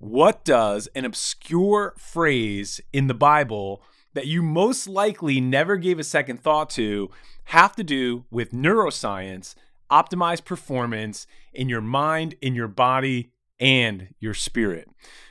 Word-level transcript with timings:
What 0.00 0.46
does 0.46 0.88
an 0.94 1.04
obscure 1.04 1.92
phrase 1.98 2.80
in 2.90 3.06
the 3.06 3.12
Bible 3.12 3.82
that 4.14 4.26
you 4.26 4.42
most 4.42 4.88
likely 4.88 5.42
never 5.42 5.76
gave 5.76 5.98
a 5.98 6.04
second 6.04 6.40
thought 6.40 6.70
to 6.70 7.10
have 7.44 7.76
to 7.76 7.84
do 7.84 8.24
with 8.30 8.52
neuroscience, 8.52 9.54
optimized 9.90 10.46
performance 10.46 11.26
in 11.52 11.68
your 11.68 11.82
mind, 11.82 12.34
in 12.40 12.54
your 12.54 12.66
body, 12.66 13.30
and 13.60 14.14
your 14.18 14.32
spirit? 14.32 14.88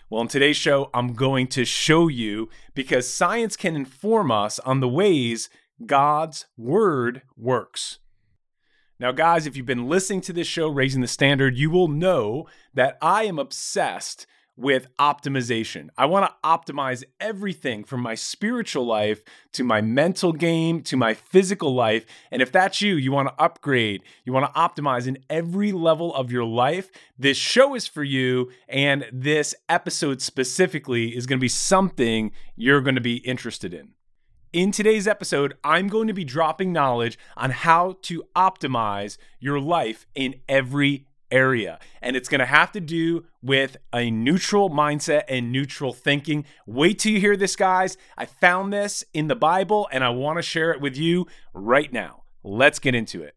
Well, 0.08 0.22
in 0.22 0.28
today's 0.28 0.56
show, 0.56 0.92
I'm 0.94 1.14
going 1.14 1.48
to 1.48 1.66
show 1.66 2.08
you 2.08 2.48
because 2.76 3.12
science 3.12 3.56
can 3.56 3.76
inform 3.76 4.30
us 4.30 4.60
on 4.60 4.82
the 4.82 4.88
ways 4.88 5.50
God's 5.84 6.46
word 6.56 7.24
works. 7.36 7.98
Now, 9.00 9.14
guys, 9.14 9.48
if 9.48 9.58
you've 9.58 9.66
been 9.66 9.90
listening 9.90 10.22
to 10.22 10.34
this 10.34 10.46
show, 10.46 10.68
Raising 10.68 11.02
the 11.02 11.08
Standard, 11.08 11.58
you 11.58 11.72
will 11.72 11.88
know 11.88 12.48
that 12.76 13.00
I 13.02 13.24
am 13.24 13.40
obsessed 13.40 14.28
with 14.60 14.88
optimization. 14.98 15.88
I 15.98 16.06
want 16.06 16.30
to 16.30 16.36
optimize 16.48 17.06
everything 17.22 17.86
from 17.86 18.02
my 18.02 18.14
spiritual 18.14 18.86
life 18.86 19.24
to 19.54 19.64
my 19.64 19.80
mental 19.80 20.34
game 20.34 20.82
to 20.84 20.98
my 20.98 21.14
physical 21.14 21.74
life. 21.74 22.06
And 22.30 22.42
if 22.42 22.52
that's 22.52 22.82
you, 22.82 22.96
you 22.96 23.14
want 23.14 23.30
to 23.30 23.42
upgrade, 23.42 24.04
you 24.26 24.34
want 24.34 24.54
to 24.54 24.60
optimize 24.60 25.08
in 25.08 25.18
every 25.30 25.72
level 25.72 26.14
of 26.14 26.30
your 26.30 26.44
life, 26.44 26.92
this 27.18 27.38
show 27.38 27.74
is 27.74 27.88
for 27.88 28.04
you. 28.04 28.52
And 28.68 29.06
this 29.14 29.56
episode 29.70 30.22
specifically 30.22 31.16
is 31.16 31.26
going 31.26 31.40
to 31.40 31.42
be 31.42 31.48
something 31.48 32.32
you're 32.58 32.82
going 32.82 32.96
to 32.96 33.02
be 33.02 33.18
interested 33.18 33.74
in. 33.74 33.94
In 34.52 34.72
today's 34.72 35.08
episode, 35.08 35.54
I'm 35.64 35.88
going 35.88 36.08
to 36.08 36.14
be 36.14 36.24
dropping 36.26 36.74
knowledge 36.74 37.20
on 37.38 37.52
how 37.52 37.98
to 38.02 38.24
optimize 38.36 39.18
your 39.40 39.60
life 39.60 40.08
in 40.16 40.42
every 40.50 41.06
area. 41.32 41.80
And 42.02 42.16
it's 42.16 42.30
going 42.30 42.40
to 42.40 42.46
have 42.46 42.72
to 42.74 42.80
do 42.80 43.26
with 43.42 43.78
a 43.94 44.12
neutral 44.12 44.70
mindset 44.70 45.24
and 45.28 45.52
neutral 45.52 45.94
thinking. 45.94 46.46
Wait 46.66 47.00
till 47.00 47.12
you 47.12 47.20
hear 47.20 47.38
this, 47.38 47.56
guys. 47.56 47.98
I 48.18 48.26
found 48.26 48.74
this 48.74 49.04
in 49.14 49.28
the 49.28 49.36
Bible 49.36 49.88
and 49.92 50.04
I 50.04 50.10
want 50.10 50.38
to 50.38 50.44
share 50.44 50.72
it 50.72 50.82
with 50.82 50.98
you 50.98 51.28
right 51.54 51.92
now. 51.92 52.24
Let's 52.44 52.80
get 52.80 52.96
into 52.96 53.24
it. 53.24 53.36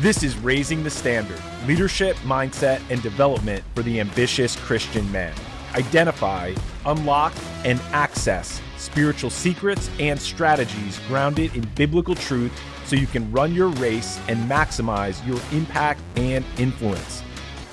This 0.00 0.22
is 0.22 0.36
Raising 0.38 0.84
the 0.84 0.90
Standard 0.90 1.40
leadership, 1.66 2.16
mindset, 2.18 2.80
and 2.88 3.02
development 3.02 3.64
for 3.74 3.82
the 3.82 3.98
ambitious 3.98 4.54
Christian 4.56 5.10
man. 5.10 5.34
Identify, 5.74 6.54
unlock, 6.84 7.32
and 7.64 7.80
access 7.92 8.60
spiritual 8.78 9.30
secrets 9.30 9.90
and 9.98 10.20
strategies 10.20 10.98
grounded 11.08 11.54
in 11.54 11.68
biblical 11.74 12.14
truth 12.14 12.52
so 12.84 12.96
you 12.96 13.06
can 13.06 13.30
run 13.30 13.54
your 13.54 13.68
race 13.68 14.18
and 14.28 14.50
maximize 14.50 15.24
your 15.26 15.38
impact 15.52 16.00
and 16.16 16.44
influence. 16.56 17.22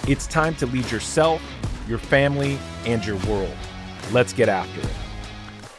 It's 0.07 0.27
time 0.27 0.55
to 0.55 0.65
lead 0.65 0.91
yourself, 0.91 1.41
your 1.87 1.99
family, 1.99 2.59
and 2.85 3.05
your 3.05 3.17
world. 3.27 3.55
Let's 4.11 4.33
get 4.33 4.49
after 4.49 4.81
it. 4.81 5.04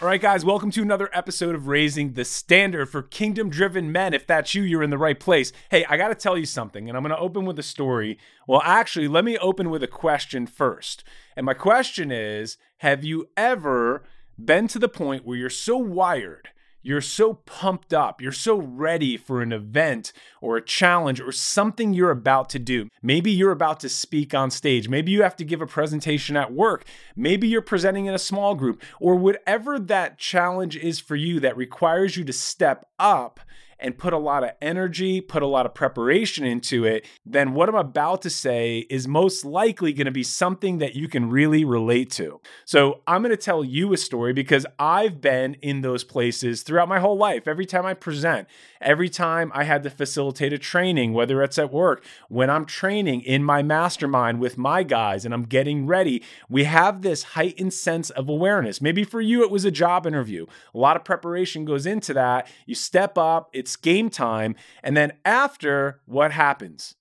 All 0.03 0.09
right, 0.09 0.21
guys, 0.21 0.45
welcome 0.45 0.71
to 0.73 0.83
another 0.83 1.09
episode 1.15 1.55
of 1.55 1.69
Raising 1.69 2.13
the 2.13 2.25
Standard 2.27 2.91
for 2.91 3.01
Kingdom 3.01 3.49
Driven 3.49 3.91
Men. 3.91 4.13
If 4.13 4.27
that's 4.27 4.55
you, 4.55 4.63
you're 4.63 4.83
in 4.83 4.91
the 4.91 4.99
right 4.99 5.19
place. 5.19 5.55
Hey, 5.71 5.87
I 5.87 5.97
got 5.97 6.09
to 6.09 6.15
tell 6.15 6.37
you 6.37 6.45
something, 6.45 6.87
and 6.87 6.99
I'm 6.99 7.03
going 7.03 7.17
to 7.17 7.19
open 7.19 7.47
with 7.47 7.59
a 7.59 7.63
story. 7.63 8.19
Well, 8.47 8.61
actually, 8.63 9.09
let 9.09 9.25
me 9.25 9.39
open 9.39 9.71
with 9.71 9.83
a 9.83 9.89
question 9.89 10.47
first. 10.47 11.03
And 11.35 11.47
my 11.47 11.55
question 11.55 12.13
is 12.13 12.59
Have 12.79 13.05
you 13.05 13.31
ever 13.39 14.03
been 14.39 14.69
to 14.69 14.79
the 14.79 14.91
point 14.91 15.25
where 15.25 15.39
you're 15.39 15.49
so 15.49 15.79
wired 15.79 16.51
you're 16.87 17.01
so 17.01 17.35
pumped 17.35 17.93
up, 17.93 18.21
you're 18.21 18.31
so 18.31 18.57
ready 18.57 19.17
for 19.17 19.43
an 19.43 19.53
event 19.53 20.13
or 20.41 20.57
a 20.57 20.65
challenge 20.65 21.21
or 21.21 21.33
something 21.33 21.93
you're 21.93 22.13
about 22.13 22.49
to 22.49 22.61
do. 22.61 22.89
Maybe 23.03 23.33
you're 23.33 23.51
about 23.51 23.81
to 23.81 23.89
speak 23.89 24.35
on 24.35 24.53
stage, 24.53 24.89
maybe 24.89 25.11
you 25.11 25.23
have 25.23 25.35
to 25.37 25.45
give 25.45 25.61
a 25.61 25.67
presentation 25.67 26.37
at 26.37 26.53
work, 26.53 26.85
maybe 27.17 27.49
you're 27.49 27.61
presenting 27.61 28.07
in 28.07 28.15
a 28.15 28.21
small 28.21 28.55
group, 28.55 28.81
or 29.01 29.17
whatever 29.17 29.81
that 29.81 30.17
challenge 30.17 30.77
is 30.77 31.01
for 31.01 31.17
you 31.17 31.41
that 31.41 31.57
requires 31.57 32.17
you 32.17 32.23
to 32.23 32.33
step 32.33 32.87
up 33.01 33.41
and 33.79 33.99
put 33.99 34.13
a 34.13 34.19
lot 34.19 34.45
of 34.45 34.51
energy, 34.61 35.21
put 35.21 35.43
a 35.43 35.47
lot 35.47 35.67
of 35.67 35.75
preparation 35.75 36.45
into 36.45 36.85
it, 36.85 37.07
then 37.25 37.53
what 37.55 37.69
I'm 37.69 37.75
about 37.75 38.23
to 38.23 38.31
say 38.31 38.87
is 38.91 39.07
most 39.07 39.45
likely 39.45 39.93
going 39.93 40.07
to 40.07 40.11
be 40.11 40.23
something 40.23 40.79
that 40.79 40.95
you 40.95 41.09
can 41.09 41.29
really 41.29 41.65
relate 41.65 42.11
to. 42.13 42.41
So 42.65 43.03
I'm 43.07 43.23
going 43.23 43.31
to 43.31 43.37
tell 43.37 43.65
you 43.65 43.93
a 43.93 43.97
story 43.97 44.33
because 44.33 44.67
I've 44.79 45.21
been 45.21 45.55
in 45.63 45.83
those 45.83 46.05
places 46.05 46.63
throughout 46.63 46.89
my 46.89 47.01
whole 47.01 47.17
life. 47.17 47.47
Every 47.47 47.67
time 47.67 47.85
I 47.85 47.95
present, 47.95 48.49
every 48.81 49.09
time 49.09 49.51
I 49.55 49.65
had 49.65 49.83
to 49.83 49.91
facilitate 49.91 50.53
a 50.53 50.59
training, 50.59 51.13
whether 51.13 51.43
it's 51.43 51.59
at 51.59 51.73
work, 51.73 52.05
when 52.29 52.51
I'm 52.51 52.65
training 52.65 53.23
in 53.23 53.45
my 53.45 53.63
mastermind 53.63 54.41
with 54.41 54.57
my 54.59 54.83
guys 54.83 55.25
and 55.25 55.35
I'm 55.35 55.45
getting 55.45 55.87
ready, 55.87 56.23
we 56.49 56.65
have 56.65 57.03
this 57.03 57.23
heightened 57.23 57.75
sense 57.75 58.11
of 58.11 58.29
awareness. 58.29 58.81
Maybe 58.81 59.05
for 59.05 59.21
you, 59.21 59.43
it 59.43 59.51
was 59.51 59.65
a 59.65 59.71
job 59.71 60.07
interview. 60.07 60.47
A 60.75 60.79
lot 60.79 60.97
of 60.97 61.05
preparation 61.05 61.65
goes 61.65 61.87
into 61.87 62.15
that. 62.15 62.49
You 62.67 62.75
step 62.75 63.19
up, 63.19 63.51
game 63.75 64.11
time. 64.11 64.55
And 64.85 64.97
then 64.97 65.15
after, 65.25 66.01
what 66.07 66.31
happens? 66.31 66.95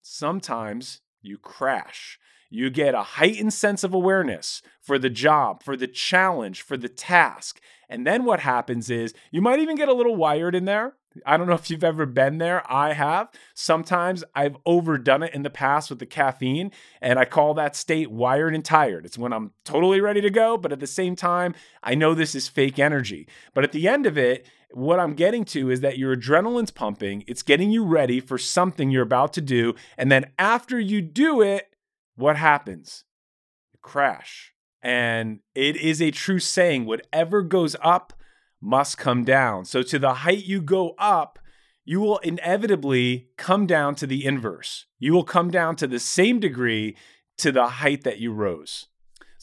Sometimes 0.00 1.00
you 1.20 1.36
crash. 1.36 2.18
You 2.48 2.70
get 2.70 2.94
a 2.94 3.02
heightened 3.02 3.52
sense 3.52 3.82
of 3.84 3.92
awareness 3.92 4.62
for 4.80 4.98
the 4.98 5.10
job, 5.10 5.62
for 5.62 5.76
the 5.76 5.88
challenge, 5.88 6.62
for 6.62 6.76
the 6.76 6.88
task. 6.88 7.60
And 7.88 8.06
then 8.06 8.24
what 8.24 8.40
happens 8.40 8.88
is 8.88 9.14
you 9.30 9.42
might 9.42 9.58
even 9.58 9.76
get 9.76 9.88
a 9.88 9.94
little 9.94 10.16
wired 10.16 10.54
in 10.54 10.64
there. 10.64 10.94
I 11.24 11.36
don't 11.36 11.46
know 11.46 11.54
if 11.54 11.70
you've 11.70 11.84
ever 11.84 12.04
been 12.04 12.38
there. 12.38 12.62
I 12.70 12.92
have. 12.92 13.28
Sometimes 13.54 14.22
I've 14.34 14.56
overdone 14.66 15.22
it 15.22 15.34
in 15.34 15.42
the 15.42 15.50
past 15.50 15.88
with 15.88 15.98
the 15.98 16.06
caffeine, 16.06 16.72
and 17.00 17.18
I 17.18 17.24
call 17.24 17.54
that 17.54 17.74
state 17.74 18.10
wired 18.10 18.54
and 18.54 18.64
tired. 18.64 19.06
It's 19.06 19.16
when 19.16 19.32
I'm 19.32 19.52
totally 19.64 20.00
ready 20.00 20.20
to 20.20 20.30
go, 20.30 20.58
but 20.58 20.72
at 20.72 20.80
the 20.80 20.86
same 20.86 21.16
time, 21.16 21.54
I 21.82 21.94
know 21.94 22.12
this 22.12 22.34
is 22.34 22.48
fake 22.48 22.78
energy. 22.78 23.28
But 23.54 23.64
at 23.64 23.72
the 23.72 23.88
end 23.88 24.04
of 24.04 24.18
it, 24.18 24.46
what 24.76 25.00
I'm 25.00 25.14
getting 25.14 25.46
to 25.46 25.70
is 25.70 25.80
that 25.80 25.96
your 25.96 26.14
adrenaline's 26.14 26.70
pumping, 26.70 27.24
it's 27.26 27.42
getting 27.42 27.70
you 27.70 27.82
ready 27.82 28.20
for 28.20 28.36
something 28.36 28.90
you're 28.90 29.02
about 29.02 29.32
to 29.32 29.40
do. 29.40 29.74
And 29.96 30.12
then 30.12 30.26
after 30.38 30.78
you 30.78 31.00
do 31.00 31.40
it, 31.40 31.70
what 32.14 32.36
happens? 32.36 33.04
You 33.72 33.78
crash. 33.80 34.52
And 34.82 35.40
it 35.54 35.76
is 35.76 36.02
a 36.02 36.10
true 36.10 36.38
saying 36.38 36.84
whatever 36.84 37.40
goes 37.40 37.74
up 37.80 38.12
must 38.60 38.98
come 38.98 39.24
down. 39.24 39.64
So, 39.64 39.82
to 39.82 39.98
the 39.98 40.12
height 40.14 40.44
you 40.44 40.60
go 40.60 40.94
up, 40.98 41.38
you 41.86 42.00
will 42.00 42.18
inevitably 42.18 43.28
come 43.38 43.66
down 43.66 43.94
to 43.94 44.06
the 44.06 44.26
inverse. 44.26 44.84
You 44.98 45.14
will 45.14 45.24
come 45.24 45.50
down 45.50 45.76
to 45.76 45.86
the 45.86 45.98
same 45.98 46.38
degree 46.38 46.96
to 47.38 47.50
the 47.50 47.66
height 47.66 48.04
that 48.04 48.18
you 48.18 48.30
rose. 48.30 48.88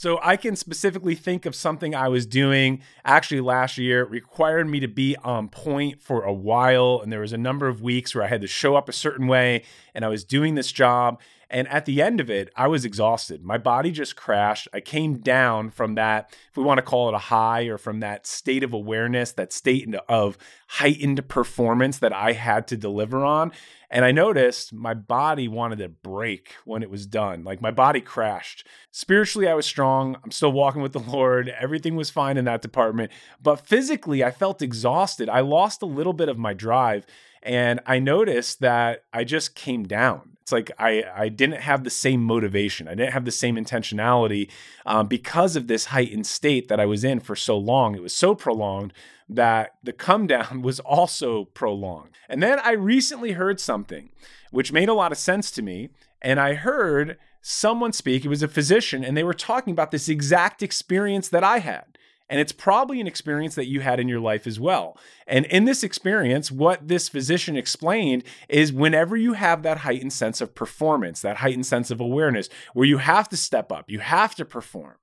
So 0.03 0.19
I 0.21 0.35
can 0.35 0.57
specifically 0.57 1.15
think 1.15 1.45
of 1.45 1.55
something 1.55 1.95
I 1.95 2.09
was 2.09 2.25
doing 2.25 2.81
actually 3.05 3.39
last 3.39 3.77
year. 3.77 4.01
It 4.01 4.09
required 4.09 4.67
me 4.67 4.81
to 4.81 4.87
be 4.89 5.15
on 5.23 5.47
point 5.47 6.01
for 6.01 6.23
a 6.23 6.33
while. 6.33 6.99
And 7.01 7.09
there 7.09 7.21
was 7.21 7.31
a 7.31 7.37
number 7.37 7.69
of 7.69 7.81
weeks 7.81 8.13
where 8.13 8.21
I 8.21 8.27
had 8.27 8.41
to 8.41 8.47
show 8.47 8.75
up 8.75 8.89
a 8.89 8.91
certain 8.91 9.27
way 9.27 9.63
and 9.95 10.03
I 10.03 10.09
was 10.09 10.25
doing 10.25 10.55
this 10.55 10.73
job. 10.73 11.21
And 11.49 11.67
at 11.67 11.85
the 11.85 12.01
end 12.01 12.19
of 12.19 12.29
it, 12.29 12.49
I 12.55 12.67
was 12.67 12.85
exhausted. 12.85 13.43
My 13.43 13.57
body 13.57 13.91
just 13.91 14.15
crashed. 14.15 14.67
I 14.73 14.79
came 14.79 15.19
down 15.19 15.69
from 15.69 15.95
that, 15.95 16.35
if 16.49 16.57
we 16.57 16.63
want 16.63 16.79
to 16.79 16.83
call 16.83 17.09
it 17.09 17.15
a 17.15 17.19
high, 17.19 17.63
or 17.65 17.77
from 17.77 17.99
that 17.99 18.25
state 18.25 18.63
of 18.63 18.73
awareness, 18.73 19.31
that 19.33 19.53
state 19.53 19.93
of 20.09 20.37
heightened 20.67 21.27
performance 21.27 21.99
that 21.99 22.13
I 22.13 22.33
had 22.33 22.67
to 22.67 22.77
deliver 22.77 23.23
on. 23.23 23.51
And 23.93 24.03
I 24.03 24.11
noticed 24.11 24.73
my 24.73 24.95
body 24.95 25.47
wanted 25.47 25.77
to 25.77 25.87
break 25.89 26.55
when 26.65 26.81
it 26.81 26.89
was 26.89 27.05
done. 27.05 27.43
Like 27.43 27.61
my 27.61 27.69
body 27.69 28.01
crashed. 28.01 28.65
Spiritually, 28.89 29.47
I 29.47 29.53
was 29.53 29.67
strong. 29.67 30.17
I'm 30.23 30.31
still 30.31 30.51
walking 30.51 30.81
with 30.81 30.93
the 30.93 30.99
Lord. 31.11 31.53
Everything 31.59 31.95
was 31.95 32.09
fine 32.09 32.37
in 32.37 32.45
that 32.45 32.63
department. 32.63 33.11
But 33.39 33.67
physically, 33.67 34.23
I 34.23 34.31
felt 34.31 34.63
exhausted. 34.63 35.29
I 35.29 35.41
lost 35.41 35.83
a 35.83 35.85
little 35.85 36.13
bit 36.13 36.27
of 36.27 36.39
my 36.39 36.53
drive. 36.53 37.05
And 37.43 37.81
I 37.85 37.99
noticed 37.99 38.61
that 38.61 39.03
I 39.13 39.25
just 39.25 39.53
came 39.53 39.83
down. 39.83 40.32
It's 40.43 40.51
like 40.51 40.71
I, 40.77 41.05
I 41.15 41.29
didn't 41.29 41.61
have 41.61 41.85
the 41.85 41.89
same 41.89 42.21
motivation. 42.21 42.89
I 42.89 42.95
didn't 42.95 43.13
have 43.13 43.23
the 43.23 43.31
same 43.31 43.55
intentionality 43.55 44.49
um, 44.85 45.07
because 45.07 45.55
of 45.55 45.67
this 45.67 45.85
heightened 45.85 46.27
state 46.27 46.67
that 46.67 46.81
I 46.81 46.85
was 46.85 47.05
in 47.05 47.21
for 47.21 47.33
so 47.33 47.57
long. 47.57 47.95
It 47.95 48.01
was 48.01 48.13
so 48.13 48.35
prolonged 48.35 48.91
that 49.29 49.75
the 49.81 49.93
come 49.93 50.27
down 50.27 50.61
was 50.61 50.81
also 50.81 51.45
prolonged. 51.45 52.09
And 52.27 52.43
then 52.43 52.59
I 52.59 52.73
recently 52.73 53.31
heard 53.31 53.61
something 53.61 54.09
which 54.51 54.73
made 54.73 54.89
a 54.89 54.93
lot 54.93 55.13
of 55.13 55.17
sense 55.17 55.49
to 55.51 55.61
me. 55.61 55.91
And 56.21 56.41
I 56.41 56.55
heard 56.55 57.17
someone 57.41 57.93
speak, 57.93 58.25
it 58.25 58.29
was 58.29 58.43
a 58.43 58.47
physician, 58.49 59.03
and 59.03 59.15
they 59.15 59.23
were 59.23 59.33
talking 59.33 59.71
about 59.71 59.91
this 59.91 60.09
exact 60.09 60.61
experience 60.61 61.29
that 61.29 61.43
I 61.43 61.59
had. 61.59 61.92
And 62.33 62.39
it's 62.39 62.51
probably 62.51 62.99
an 62.99 63.05
experience 63.05 63.53
that 63.53 63.67
you 63.67 63.81
had 63.81 63.99
in 63.99 64.07
your 64.07 64.19
life 64.19 64.47
as 64.47 64.59
well. 64.59 64.97
And 65.27 65.45
in 65.45 65.65
this 65.65 65.83
experience, 65.83 66.51
what 66.51 66.87
this 66.87 67.07
physician 67.07 67.55
explained 67.55 68.23
is 68.49 68.73
whenever 68.73 69.15
you 69.15 69.33
have 69.33 69.61
that 69.61 69.77
heightened 69.77 70.13
sense 70.13 70.41
of 70.41 70.55
performance, 70.55 71.21
that 71.21 71.37
heightened 71.37 71.67
sense 71.67 71.91
of 71.91 72.01
awareness, 72.01 72.49
where 72.73 72.87
you 72.87 72.97
have 72.97 73.29
to 73.29 73.37
step 73.37 73.71
up, 73.71 73.87
you 73.87 73.99
have 73.99 74.33
to 74.33 74.45
perform, 74.45 74.95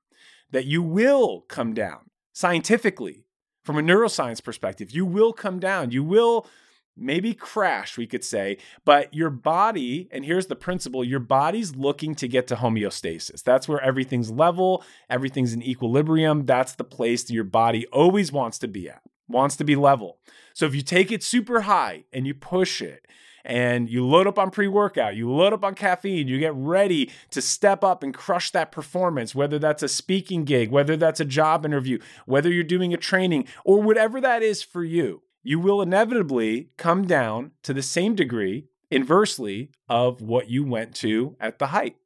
that 0.51 0.65
you 0.65 0.83
will 0.83 1.43
come 1.43 1.73
down 1.73 2.11
scientifically 2.33 3.27
from 3.63 3.79
a 3.79 3.83
neuroscience 3.83 4.43
perspective. 4.43 4.91
You 4.91 5.07
will 5.07 5.33
come 5.33 5.61
down. 5.61 5.93
You 5.93 6.03
will 6.03 6.49
maybe 6.97 7.35
crash, 7.35 7.97
we 7.97 8.07
could 8.07 8.25
say, 8.25 8.59
but 8.85 9.13
your 9.15 9.31
body, 9.31 10.09
and 10.11 10.25
here's 10.25 10.47
the 10.47 10.57
principle 10.57 11.03
your 11.03 11.21
body's 11.21 11.75
looking 11.75 12.15
to 12.17 12.29
get 12.29 12.47
to 12.49 12.57
homeostasis. 12.57 13.43
That's 13.43 13.69
where 13.69 13.81
everything's 13.81 14.31
level, 14.31 14.85
everything's 15.09 15.53
in 15.53 15.63
equilibrium. 15.63 16.47
That's 16.47 16.75
the 16.75 16.85
place 16.85 17.25
that 17.25 17.35
your 17.35 17.45
body 17.45 17.87
always 17.87 18.31
wants 18.33 18.59
to 18.59 18.69
be 18.69 18.89
at, 18.89 19.03
wants 19.29 19.57
to 19.57 19.65
be 19.65 19.77
level. 19.77 20.19
So 20.55 20.67
if 20.67 20.75
you 20.75 20.83
take 20.83 21.11
it 21.11 21.23
super 21.23 21.63
high 21.63 22.05
and 22.13 22.27
you 22.27 22.35
push 22.35 22.83
it, 22.83 23.07
and 23.43 23.89
you 23.89 24.07
load 24.07 24.27
up 24.27 24.39
on 24.39 24.51
pre 24.51 24.69
workout, 24.69 25.17
you 25.17 25.33
load 25.33 25.55
up 25.55 25.65
on 25.65 25.75
caffeine, 25.75 26.29
you 26.29 26.39
get 26.39 26.55
ready 26.55 27.11
to 27.31 27.41
step 27.41 27.83
up 27.83 28.03
and 28.03 28.13
crush 28.13 28.51
that 28.51 28.71
performance, 28.71 29.35
whether 29.35 29.59
that's 29.59 29.83
a 29.83 29.89
speaking 29.89 30.45
gig, 30.45 30.71
whether 30.71 30.95
that's 30.95 31.21
a 31.21 31.25
job 31.25 31.65
interview, 31.65 31.99
whether 32.27 32.53
you're 32.53 32.63
doing 32.63 32.93
a 32.93 32.99
training, 32.99 33.47
or 33.65 33.81
whatever 33.81 34.21
that 34.21 34.43
is 34.43 34.63
for 34.63 34.85
you 34.85 35.23
you 35.43 35.59
will 35.59 35.81
inevitably 35.81 36.71
come 36.77 37.07
down 37.07 37.53
to 37.63 37.73
the 37.73 37.83
same 37.83 38.15
degree, 38.15 38.67
inversely, 38.91 39.71
of 39.89 40.21
what 40.21 40.51
you 40.51 40.65
went 40.65 40.95
to 40.97 41.37
at 41.41 41.59
the 41.59 41.69
height. 41.69 41.97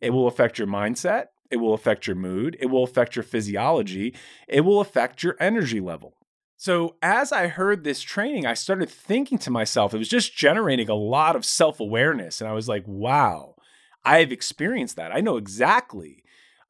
It 0.00 0.10
will 0.10 0.26
affect 0.26 0.58
your 0.58 0.68
mindset. 0.68 1.26
It 1.50 1.58
will 1.58 1.74
affect 1.74 2.06
your 2.06 2.16
mood. 2.16 2.56
It 2.60 2.66
will 2.66 2.82
affect 2.82 3.14
your 3.14 3.22
physiology. 3.22 4.14
It 4.48 4.62
will 4.62 4.80
affect 4.80 5.22
your 5.22 5.36
energy 5.38 5.80
level. 5.80 6.16
So, 6.56 6.94
as 7.02 7.32
I 7.32 7.48
heard 7.48 7.82
this 7.82 8.00
training, 8.00 8.46
I 8.46 8.54
started 8.54 8.88
thinking 8.88 9.36
to 9.38 9.50
myself, 9.50 9.92
it 9.92 9.98
was 9.98 10.08
just 10.08 10.36
generating 10.36 10.88
a 10.88 10.94
lot 10.94 11.34
of 11.36 11.44
self 11.44 11.80
awareness. 11.80 12.40
And 12.40 12.48
I 12.48 12.52
was 12.52 12.68
like, 12.68 12.84
wow, 12.86 13.56
I've 14.04 14.32
experienced 14.32 14.96
that. 14.96 15.12
I 15.12 15.20
know 15.20 15.36
exactly 15.36 16.22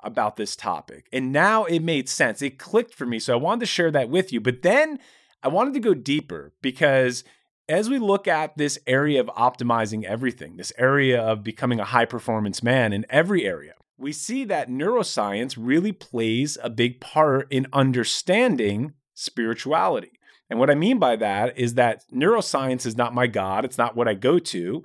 about 0.02 0.36
this 0.36 0.56
topic. 0.56 1.08
And 1.12 1.30
now 1.30 1.64
it 1.64 1.80
made 1.80 2.08
sense. 2.08 2.42
It 2.42 2.58
clicked 2.58 2.94
for 2.94 3.06
me. 3.06 3.18
So, 3.18 3.34
I 3.34 3.36
wanted 3.36 3.60
to 3.60 3.66
share 3.66 3.90
that 3.90 4.08
with 4.08 4.32
you. 4.32 4.40
But 4.40 4.62
then 4.62 4.98
I 5.42 5.48
wanted 5.48 5.74
to 5.74 5.80
go 5.80 5.94
deeper 5.94 6.52
because 6.62 7.24
as 7.68 7.88
we 7.88 7.98
look 7.98 8.28
at 8.28 8.56
this 8.56 8.78
area 8.86 9.20
of 9.20 9.28
optimizing 9.28 10.04
everything, 10.04 10.56
this 10.56 10.72
area 10.78 11.20
of 11.20 11.42
becoming 11.42 11.80
a 11.80 11.84
high 11.84 12.04
performance 12.04 12.62
man 12.62 12.92
in 12.92 13.06
every 13.08 13.44
area, 13.44 13.74
we 13.98 14.12
see 14.12 14.44
that 14.44 14.68
neuroscience 14.68 15.56
really 15.58 15.92
plays 15.92 16.58
a 16.62 16.70
big 16.70 17.00
part 17.00 17.46
in 17.50 17.66
understanding 17.72 18.94
spirituality. 19.14 20.12
And 20.50 20.58
what 20.58 20.70
I 20.70 20.74
mean 20.74 20.98
by 20.98 21.16
that 21.16 21.56
is 21.58 21.74
that 21.74 22.04
neuroscience 22.12 22.84
is 22.84 22.96
not 22.96 23.14
my 23.14 23.26
God, 23.26 23.64
it's 23.64 23.78
not 23.78 23.96
what 23.96 24.08
I 24.08 24.14
go 24.14 24.38
to. 24.38 24.82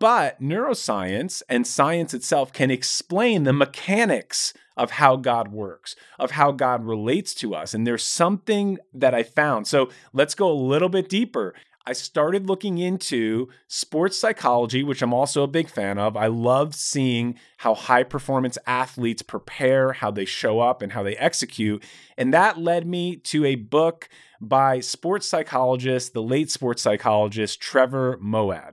But 0.00 0.40
neuroscience 0.40 1.42
and 1.48 1.66
science 1.66 2.12
itself 2.12 2.52
can 2.52 2.70
explain 2.70 3.44
the 3.44 3.52
mechanics 3.52 4.52
of 4.76 4.92
how 4.92 5.16
God 5.16 5.48
works, 5.48 5.94
of 6.18 6.32
how 6.32 6.52
God 6.52 6.84
relates 6.84 7.34
to 7.34 7.54
us. 7.54 7.74
And 7.74 7.86
there's 7.86 8.06
something 8.06 8.78
that 8.94 9.14
I 9.14 9.22
found. 9.22 9.66
So 9.66 9.90
let's 10.12 10.34
go 10.34 10.50
a 10.50 10.54
little 10.54 10.88
bit 10.88 11.08
deeper. 11.08 11.54
I 11.86 11.92
started 11.92 12.46
looking 12.46 12.78
into 12.78 13.48
sports 13.66 14.18
psychology, 14.18 14.82
which 14.82 15.02
I'm 15.02 15.14
also 15.14 15.42
a 15.42 15.48
big 15.48 15.68
fan 15.68 15.98
of. 15.98 16.16
I 16.16 16.26
love 16.26 16.74
seeing 16.74 17.38
how 17.58 17.74
high 17.74 18.02
performance 18.02 18.58
athletes 18.66 19.22
prepare, 19.22 19.92
how 19.92 20.10
they 20.10 20.24
show 20.24 20.60
up, 20.60 20.82
and 20.82 20.92
how 20.92 21.02
they 21.02 21.16
execute. 21.16 21.82
And 22.16 22.34
that 22.34 22.58
led 22.58 22.86
me 22.86 23.16
to 23.16 23.44
a 23.44 23.54
book 23.54 24.08
by 24.40 24.80
sports 24.80 25.28
psychologist, 25.28 26.12
the 26.12 26.22
late 26.22 26.50
sports 26.50 26.82
psychologist 26.82 27.60
Trevor 27.60 28.18
Moawad. 28.22 28.72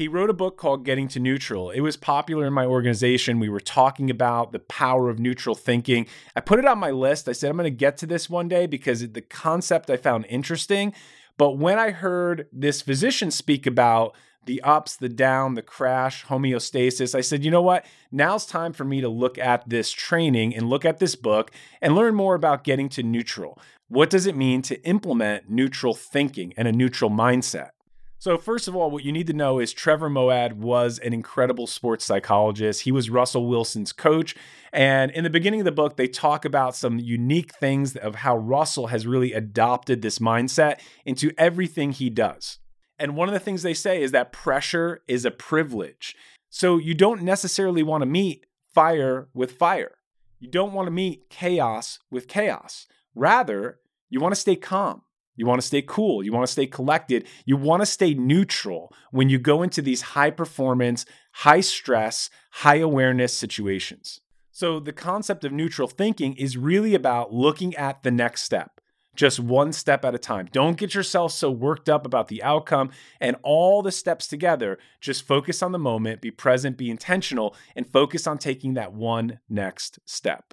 He 0.00 0.08
wrote 0.08 0.30
a 0.30 0.32
book 0.32 0.56
called 0.56 0.86
Getting 0.86 1.08
to 1.08 1.20
Neutral. 1.20 1.68
It 1.68 1.82
was 1.82 1.98
popular 1.98 2.46
in 2.46 2.54
my 2.54 2.64
organization. 2.64 3.38
We 3.38 3.50
were 3.50 3.60
talking 3.60 4.08
about 4.08 4.50
the 4.50 4.58
power 4.58 5.10
of 5.10 5.18
neutral 5.18 5.54
thinking. 5.54 6.06
I 6.34 6.40
put 6.40 6.58
it 6.58 6.64
on 6.64 6.78
my 6.78 6.90
list. 6.90 7.28
I 7.28 7.32
said, 7.32 7.50
I'm 7.50 7.58
going 7.58 7.64
to 7.64 7.70
get 7.70 7.98
to 7.98 8.06
this 8.06 8.30
one 8.30 8.48
day 8.48 8.64
because 8.64 9.06
the 9.06 9.20
concept 9.20 9.90
I 9.90 9.98
found 9.98 10.24
interesting. 10.30 10.94
But 11.36 11.58
when 11.58 11.78
I 11.78 11.90
heard 11.90 12.48
this 12.50 12.80
physician 12.80 13.30
speak 13.30 13.66
about 13.66 14.16
the 14.46 14.62
ups, 14.62 14.96
the 14.96 15.10
down, 15.10 15.52
the 15.52 15.60
crash, 15.60 16.24
homeostasis, 16.24 17.14
I 17.14 17.20
said, 17.20 17.44
you 17.44 17.50
know 17.50 17.60
what? 17.60 17.84
Now's 18.10 18.46
time 18.46 18.72
for 18.72 18.84
me 18.84 19.02
to 19.02 19.08
look 19.10 19.36
at 19.36 19.68
this 19.68 19.90
training 19.90 20.56
and 20.56 20.70
look 20.70 20.86
at 20.86 20.98
this 20.98 21.14
book 21.14 21.50
and 21.82 21.94
learn 21.94 22.14
more 22.14 22.34
about 22.34 22.64
getting 22.64 22.88
to 22.88 23.02
neutral. 23.02 23.60
What 23.88 24.08
does 24.08 24.24
it 24.24 24.34
mean 24.34 24.62
to 24.62 24.82
implement 24.82 25.50
neutral 25.50 25.92
thinking 25.92 26.54
and 26.56 26.66
a 26.66 26.72
neutral 26.72 27.10
mindset? 27.10 27.72
So, 28.20 28.36
first 28.36 28.68
of 28.68 28.76
all, 28.76 28.90
what 28.90 29.02
you 29.02 29.12
need 29.12 29.28
to 29.28 29.32
know 29.32 29.60
is 29.60 29.72
Trevor 29.72 30.10
Moawad 30.10 30.52
was 30.52 30.98
an 30.98 31.14
incredible 31.14 31.66
sports 31.66 32.04
psychologist. 32.04 32.82
He 32.82 32.92
was 32.92 33.08
Russell 33.08 33.46
Wilson's 33.46 33.94
coach. 33.94 34.36
And 34.74 35.10
in 35.12 35.24
the 35.24 35.30
beginning 35.30 35.62
of 35.62 35.64
the 35.64 35.72
book, 35.72 35.96
they 35.96 36.06
talk 36.06 36.44
about 36.44 36.76
some 36.76 36.98
unique 36.98 37.54
things 37.54 37.96
of 37.96 38.16
how 38.16 38.36
Russell 38.36 38.88
has 38.88 39.06
really 39.06 39.32
adopted 39.32 40.02
this 40.02 40.18
mindset 40.18 40.80
into 41.06 41.32
everything 41.38 41.92
he 41.92 42.10
does. 42.10 42.58
And 42.98 43.16
one 43.16 43.26
of 43.26 43.32
the 43.32 43.40
things 43.40 43.62
they 43.62 43.72
say 43.72 44.02
is 44.02 44.12
that 44.12 44.32
pressure 44.32 45.00
is 45.08 45.24
a 45.24 45.30
privilege. 45.30 46.14
So, 46.50 46.76
you 46.76 46.92
don't 46.92 47.22
necessarily 47.22 47.82
want 47.82 48.02
to 48.02 48.06
meet 48.06 48.44
fire 48.74 49.28
with 49.32 49.52
fire. 49.52 49.92
You 50.38 50.50
don't 50.50 50.74
want 50.74 50.88
to 50.88 50.92
meet 50.92 51.30
chaos 51.30 52.00
with 52.10 52.28
chaos. 52.28 52.86
Rather, 53.14 53.80
you 54.10 54.20
want 54.20 54.34
to 54.34 54.40
stay 54.40 54.56
calm. 54.56 55.04
You 55.40 55.46
want 55.46 55.58
to 55.58 55.66
stay 55.66 55.80
cool. 55.80 56.22
You 56.22 56.32
want 56.32 56.46
to 56.46 56.52
stay 56.52 56.66
collected. 56.66 57.26
You 57.46 57.56
want 57.56 57.80
to 57.80 57.86
stay 57.86 58.12
neutral 58.12 58.92
when 59.10 59.30
you 59.30 59.38
go 59.38 59.62
into 59.62 59.80
these 59.80 60.02
high 60.02 60.30
performance, 60.30 61.06
high 61.32 61.62
stress, 61.62 62.28
high 62.50 62.76
awareness 62.76 63.32
situations. 63.32 64.20
So, 64.52 64.78
the 64.78 64.92
concept 64.92 65.42
of 65.46 65.52
neutral 65.52 65.88
thinking 65.88 66.34
is 66.34 66.58
really 66.58 66.94
about 66.94 67.32
looking 67.32 67.74
at 67.76 68.02
the 68.02 68.10
next 68.10 68.42
step, 68.42 68.82
just 69.16 69.40
one 69.40 69.72
step 69.72 70.04
at 70.04 70.14
a 70.14 70.18
time. 70.18 70.46
Don't 70.52 70.76
get 70.76 70.94
yourself 70.94 71.32
so 71.32 71.50
worked 71.50 71.88
up 71.88 72.04
about 72.04 72.28
the 72.28 72.42
outcome 72.42 72.90
and 73.18 73.36
all 73.42 73.80
the 73.80 73.92
steps 73.92 74.26
together. 74.26 74.78
Just 75.00 75.26
focus 75.26 75.62
on 75.62 75.72
the 75.72 75.78
moment, 75.78 76.20
be 76.20 76.30
present, 76.30 76.76
be 76.76 76.90
intentional, 76.90 77.56
and 77.74 77.86
focus 77.86 78.26
on 78.26 78.36
taking 78.36 78.74
that 78.74 78.92
one 78.92 79.40
next 79.48 80.00
step. 80.04 80.52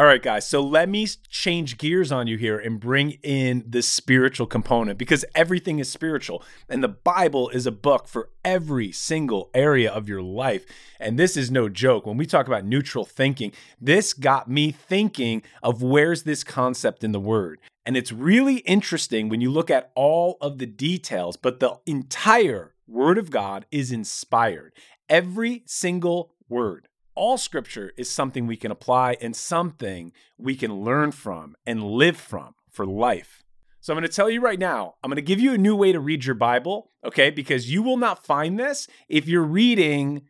All 0.00 0.06
right, 0.06 0.22
guys. 0.22 0.48
So 0.48 0.62
let 0.62 0.88
me 0.88 1.06
change 1.28 1.76
gears 1.76 2.10
on 2.10 2.26
you 2.26 2.38
here 2.38 2.58
and 2.58 2.80
bring 2.80 3.18
in 3.22 3.62
the 3.68 3.82
spiritual 3.82 4.46
component 4.46 4.98
because 4.98 5.26
everything 5.34 5.78
is 5.78 5.90
spiritual. 5.90 6.42
And 6.70 6.82
the 6.82 6.88
Bible 6.88 7.50
is 7.50 7.66
a 7.66 7.70
book 7.70 8.08
for 8.08 8.30
every 8.42 8.92
single 8.92 9.50
area 9.52 9.92
of 9.92 10.08
your 10.08 10.22
life. 10.22 10.64
And 10.98 11.18
this 11.18 11.36
is 11.36 11.50
no 11.50 11.68
joke. 11.68 12.06
When 12.06 12.16
we 12.16 12.24
talk 12.24 12.46
about 12.46 12.64
neutral 12.64 13.04
thinking, 13.04 13.52
this 13.78 14.14
got 14.14 14.48
me 14.48 14.72
thinking 14.72 15.42
of 15.62 15.82
where's 15.82 16.22
this 16.22 16.44
concept 16.44 17.04
in 17.04 17.12
the 17.12 17.20
Word. 17.20 17.60
And 17.84 17.94
it's 17.94 18.10
really 18.10 18.60
interesting 18.60 19.28
when 19.28 19.42
you 19.42 19.50
look 19.50 19.70
at 19.70 19.92
all 19.94 20.38
of 20.40 20.56
the 20.56 20.66
details, 20.66 21.36
but 21.36 21.60
the 21.60 21.78
entire 21.84 22.72
Word 22.88 23.18
of 23.18 23.30
God 23.30 23.66
is 23.70 23.92
inspired. 23.92 24.72
Every 25.10 25.62
single 25.66 26.32
word 26.48 26.88
all 27.20 27.36
scripture 27.36 27.92
is 27.98 28.08
something 28.08 28.46
we 28.46 28.56
can 28.56 28.70
apply 28.70 29.14
and 29.20 29.36
something 29.36 30.10
we 30.38 30.56
can 30.56 30.80
learn 30.80 31.12
from 31.12 31.54
and 31.66 31.84
live 31.84 32.16
from 32.16 32.54
for 32.70 32.86
life. 32.86 33.44
So 33.82 33.92
I'm 33.92 33.98
going 33.98 34.08
to 34.08 34.16
tell 34.16 34.30
you 34.30 34.40
right 34.40 34.58
now, 34.58 34.94
I'm 35.04 35.10
going 35.10 35.16
to 35.16 35.22
give 35.22 35.38
you 35.38 35.52
a 35.52 35.58
new 35.58 35.76
way 35.76 35.92
to 35.92 36.00
read 36.00 36.24
your 36.24 36.34
Bible, 36.34 36.92
okay? 37.04 37.28
Because 37.28 37.70
you 37.70 37.82
will 37.82 37.98
not 37.98 38.24
find 38.24 38.58
this 38.58 38.88
if 39.06 39.28
you're 39.28 39.42
reading 39.42 40.22